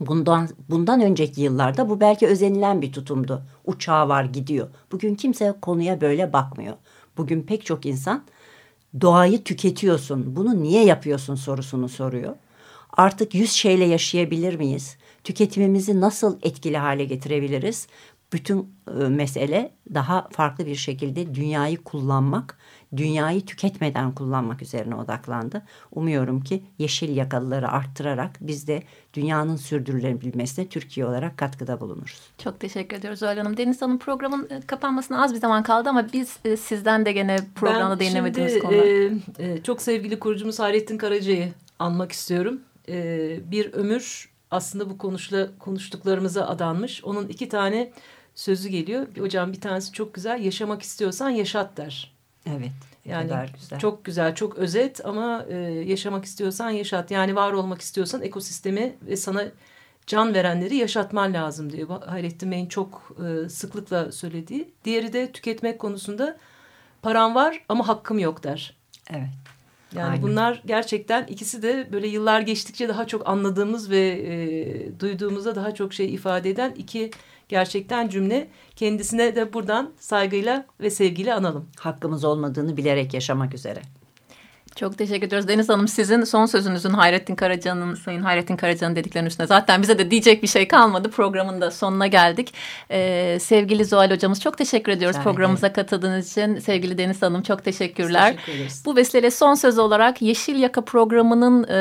Bundan, 0.00 0.48
bundan 0.70 1.00
önceki 1.00 1.40
yıllarda 1.40 1.88
bu 1.88 2.00
belki 2.00 2.26
özenilen 2.26 2.82
bir 2.82 2.92
tutumdu. 2.92 3.42
Uçağı 3.64 4.08
var 4.08 4.24
gidiyor. 4.24 4.68
Bugün 4.92 5.14
kimse 5.14 5.54
konuya 5.62 6.00
böyle 6.00 6.32
bakmıyor. 6.32 6.74
Bugün 7.16 7.42
pek 7.42 7.66
çok 7.66 7.86
insan 7.86 8.24
doğayı 9.00 9.44
tüketiyorsun. 9.44 10.36
Bunu 10.36 10.62
niye 10.62 10.84
yapıyorsun 10.84 11.34
sorusunu 11.34 11.88
soruyor. 11.88 12.36
Artık 12.96 13.34
yüz 13.34 13.52
şeyle 13.52 13.84
yaşayabilir 13.84 14.54
miyiz? 14.54 14.96
Tüketimimizi 15.24 16.00
nasıl 16.00 16.38
etkili 16.42 16.78
hale 16.78 17.04
getirebiliriz? 17.04 17.86
Bütün 18.32 18.74
e, 18.88 18.92
mesele 18.92 19.72
daha 19.94 20.28
farklı 20.30 20.66
bir 20.66 20.74
şekilde 20.74 21.34
dünyayı 21.34 21.76
kullanmak, 21.76 22.58
dünyayı 22.96 23.46
tüketmeden 23.46 24.12
kullanmak 24.12 24.62
üzerine 24.62 24.94
odaklandı. 24.94 25.62
Umuyorum 25.92 26.40
ki 26.40 26.62
yeşil 26.78 27.16
yakalıları 27.16 27.68
arttırarak 27.68 28.30
biz 28.40 28.68
de 28.68 28.82
dünyanın 29.14 29.56
sürdürülebilmesine 29.56 30.68
Türkiye 30.68 31.06
olarak 31.06 31.38
katkıda 31.38 31.80
bulunuruz. 31.80 32.20
Çok 32.38 32.60
teşekkür 32.60 32.96
ediyoruz 32.96 33.22
Öyle 33.22 33.40
Hanım. 33.40 33.56
Deniz 33.56 33.82
Hanım 33.82 33.98
programın 33.98 34.48
e, 34.50 34.60
kapanmasına 34.60 35.24
az 35.24 35.34
bir 35.34 35.38
zaman 35.40 35.62
kaldı 35.62 35.88
ama 35.88 36.12
biz 36.12 36.36
e, 36.44 36.56
sizden 36.56 37.06
de 37.06 37.12
gene 37.12 37.36
programda 37.54 38.00
değinemediğimiz 38.00 38.58
konu. 38.58 38.74
E, 38.74 39.12
e, 39.38 39.62
çok 39.62 39.82
sevgili 39.82 40.18
kurucumuz 40.18 40.58
Hayrettin 40.58 40.98
Karaca'yı 40.98 41.52
anmak 41.78 42.12
istiyorum. 42.12 42.60
E, 42.88 43.50
bir 43.50 43.72
ömür 43.72 44.36
aslında 44.50 44.90
bu 44.90 44.98
konuşla, 44.98 45.48
konuştuklarımıza 45.58 46.46
adanmış. 46.46 47.04
Onun 47.04 47.28
iki 47.28 47.48
tane 47.48 47.92
sözü 48.36 48.68
geliyor. 48.68 49.06
Hocam 49.18 49.52
bir 49.52 49.60
tanesi 49.60 49.92
çok 49.92 50.14
güzel. 50.14 50.44
Yaşamak 50.44 50.82
istiyorsan 50.82 51.30
yaşat 51.30 51.76
der. 51.76 52.16
Evet. 52.46 52.72
Yani 53.04 53.30
güzel. 53.54 53.78
çok 53.78 54.04
güzel, 54.04 54.34
çok 54.34 54.58
özet 54.58 55.06
ama 55.06 55.46
e, 55.48 55.54
yaşamak 55.64 56.24
istiyorsan 56.24 56.70
yaşat. 56.70 57.10
Yani 57.10 57.36
var 57.36 57.52
olmak 57.52 57.80
istiyorsan 57.80 58.22
ekosistemi 58.22 58.96
ve 59.02 59.16
sana 59.16 59.44
can 60.06 60.34
verenleri 60.34 60.76
yaşatman 60.76 61.34
lazım 61.34 61.72
diyor. 61.72 62.02
Hayrettin 62.06 62.50
Bey'in 62.50 62.66
çok 62.66 63.16
e, 63.26 63.48
sıklıkla 63.48 64.12
söylediği. 64.12 64.72
Diğeri 64.84 65.12
de 65.12 65.32
tüketmek 65.32 65.78
konusunda 65.78 66.36
param 67.02 67.34
var 67.34 67.64
ama 67.68 67.88
hakkım 67.88 68.18
yok 68.18 68.44
der. 68.44 68.76
Evet. 69.10 69.28
Yani 69.92 70.10
Aynen. 70.10 70.22
bunlar 70.22 70.62
gerçekten 70.66 71.26
ikisi 71.26 71.62
de 71.62 71.88
böyle 71.92 72.08
yıllar 72.08 72.40
geçtikçe 72.40 72.88
daha 72.88 73.06
çok 73.06 73.28
anladığımız 73.28 73.90
ve 73.90 74.08
e, 74.08 75.00
duyduğumuzda 75.00 75.54
daha 75.54 75.74
çok 75.74 75.94
şey 75.94 76.14
ifade 76.14 76.50
eden 76.50 76.74
iki 76.76 77.10
gerçekten 77.48 78.08
cümle. 78.08 78.48
Kendisine 78.76 79.36
de 79.36 79.52
buradan 79.52 79.92
saygıyla 79.98 80.66
ve 80.80 80.90
sevgiyle 80.90 81.34
analım. 81.34 81.68
Hakkımız 81.78 82.24
olmadığını 82.24 82.76
bilerek 82.76 83.14
yaşamak 83.14 83.54
üzere. 83.54 83.82
Çok 84.76 84.98
teşekkür 84.98 85.26
ediyoruz. 85.26 85.48
Deniz 85.48 85.68
Hanım 85.68 85.88
sizin 85.88 86.24
son 86.24 86.46
sözünüzün 86.46 86.90
Hayrettin 86.90 87.34
Karaca'nın, 87.34 87.94
Sayın 87.94 88.22
Hayrettin 88.22 88.56
Karaca'nın 88.56 88.96
dediklerinin 88.96 89.28
üstüne 89.28 89.46
zaten 89.46 89.82
bize 89.82 89.98
de 89.98 90.10
diyecek 90.10 90.42
bir 90.42 90.48
şey 90.48 90.68
kalmadı. 90.68 91.10
Programın 91.10 91.60
da 91.60 91.70
sonuna 91.70 92.06
geldik. 92.06 92.54
Ee, 92.90 93.38
sevgili 93.40 93.84
Zuhal 93.84 94.10
Hocamız 94.10 94.40
çok 94.40 94.58
teşekkür 94.58 94.92
ediyoruz 94.92 95.16
Rica 95.16 95.24
programımıza 95.24 95.72
katıldığınız 95.72 96.30
için. 96.30 96.58
Sevgili 96.58 96.98
Deniz 96.98 97.22
Hanım 97.22 97.42
çok 97.42 97.64
teşekkürler. 97.64 98.36
Teşekkür 98.46 98.84
Bu 98.84 98.96
vesileyle 98.96 99.30
son 99.30 99.54
söz 99.54 99.78
olarak 99.78 100.22
Yeşil 100.22 100.56
Yaka 100.56 100.80
programının 100.80 101.64
e, 101.68 101.78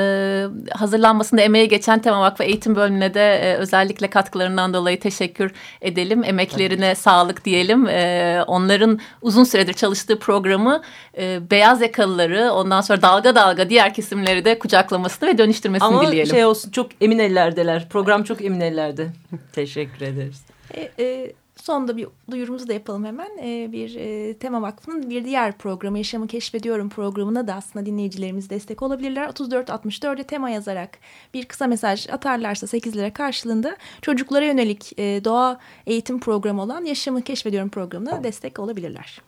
hazırlanmasında 0.74 1.42
emeği 1.42 1.68
geçen 1.68 2.02
Tema 2.02 2.22
Vakfı 2.22 2.44
Eğitim 2.44 2.76
Bölümüne 2.76 3.14
de 3.14 3.36
e, 3.36 3.56
özellikle 3.56 4.10
katkılarından 4.10 4.74
dolayı 4.74 5.00
teşekkür 5.00 5.54
edelim. 5.82 6.24
Emeklerine 6.24 6.94
Tabii. 6.94 7.02
sağlık 7.02 7.46
diyelim. 7.46 7.88
E, 7.88 8.44
onların 8.48 9.00
uzun 9.22 9.44
süredir 9.44 9.74
çalıştığı 9.74 10.20
programı 10.20 10.82
e, 11.18 11.50
beyaz 11.52 11.82
yakalıları 11.82 12.52
ondan 12.52 12.85
sonra 12.86 13.02
dalga 13.02 13.36
dalga 13.36 13.70
diğer 13.70 13.94
kesimleri 13.94 14.46
de 14.46 14.60
kucaklamasını 14.60 15.30
ve 15.30 15.38
dönüştürmesini 15.38 15.88
Ama 15.88 16.08
dileyelim. 16.08 16.32
Ama 16.32 16.38
şey 16.38 16.46
olsun 16.46 16.72
çok 16.72 16.90
emin 17.02 17.20
ellerdeler. 17.20 17.90
Program 17.90 18.24
çok 18.24 18.42
emin 18.42 18.60
ellerde. 18.60 19.08
Teşekkür 19.54 20.02
ederiz. 20.02 20.42
E, 20.74 20.92
e, 21.00 21.34
sonda 21.56 21.98
bir 21.98 22.08
duyurumuzu 22.32 22.68
da 22.68 22.74
yapalım 22.74 23.06
hemen. 23.06 23.38
E, 23.44 23.72
bir 23.72 23.96
e, 23.96 24.34
Tema 24.34 24.62
Vakfı'nın 24.62 25.10
bir 25.10 25.26
diğer 25.26 25.58
programı 25.58 25.98
Yaşamı 25.98 26.28
Keşfediyorum 26.28 26.90
programına 26.90 27.48
da 27.48 27.54
aslında 27.54 27.86
dinleyicilerimiz 27.86 28.50
destek 28.50 28.82
olabilirler. 28.82 29.28
34-64'e 29.28 30.24
tema 30.24 30.50
yazarak 30.50 30.90
bir 31.34 31.46
kısa 31.46 31.68
mesaj 31.68 32.10
atarlarsa 32.10 32.68
8 32.68 32.98
lira 32.98 33.14
karşılığında 33.14 33.78
çocuklara 34.02 34.46
yönelik 34.46 35.00
e, 35.00 35.24
doğa 35.24 35.60
eğitim 35.88 36.20
programı 36.20 36.62
olan 36.62 36.86
Yaşamı 36.86 37.22
Keşfediyorum 37.22 37.70
programına 37.70 38.24
destek 38.24 38.60
olabilirler. 38.60 39.22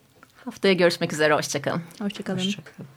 Haftaya 0.45 0.73
görüşmek 0.73 1.13
üzere. 1.13 1.33
Hoşçakalın. 1.33 1.81
Hoşçakalın. 2.01 2.37
Hoşçakalın. 2.37 2.96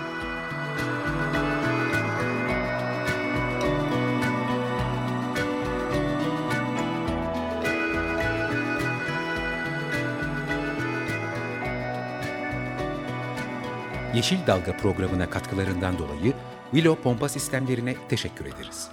Yeşil 14.21 14.47
Dalga 14.47 14.77
programına 14.77 15.29
katkılarından 15.29 15.97
dolayı 15.97 16.33
Willow 16.71 17.03
Pompa 17.03 17.29
Sistemlerine 17.29 17.95
teşekkür 18.09 18.45
ederiz. 18.45 18.87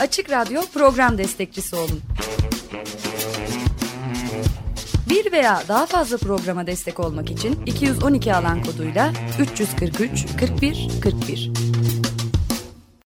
Açık 0.00 0.30
Radyo 0.30 0.62
program 0.74 1.18
destekçisi 1.18 1.76
olun. 1.76 2.00
Bir 5.10 5.32
veya 5.32 5.62
daha 5.68 5.86
fazla 5.86 6.16
programa 6.16 6.66
destek 6.66 7.00
olmak 7.00 7.30
için 7.30 7.62
212 7.66 8.34
alan 8.34 8.62
koduyla 8.62 9.12
343 9.40 10.26
41 10.40 10.88
41 11.02 11.71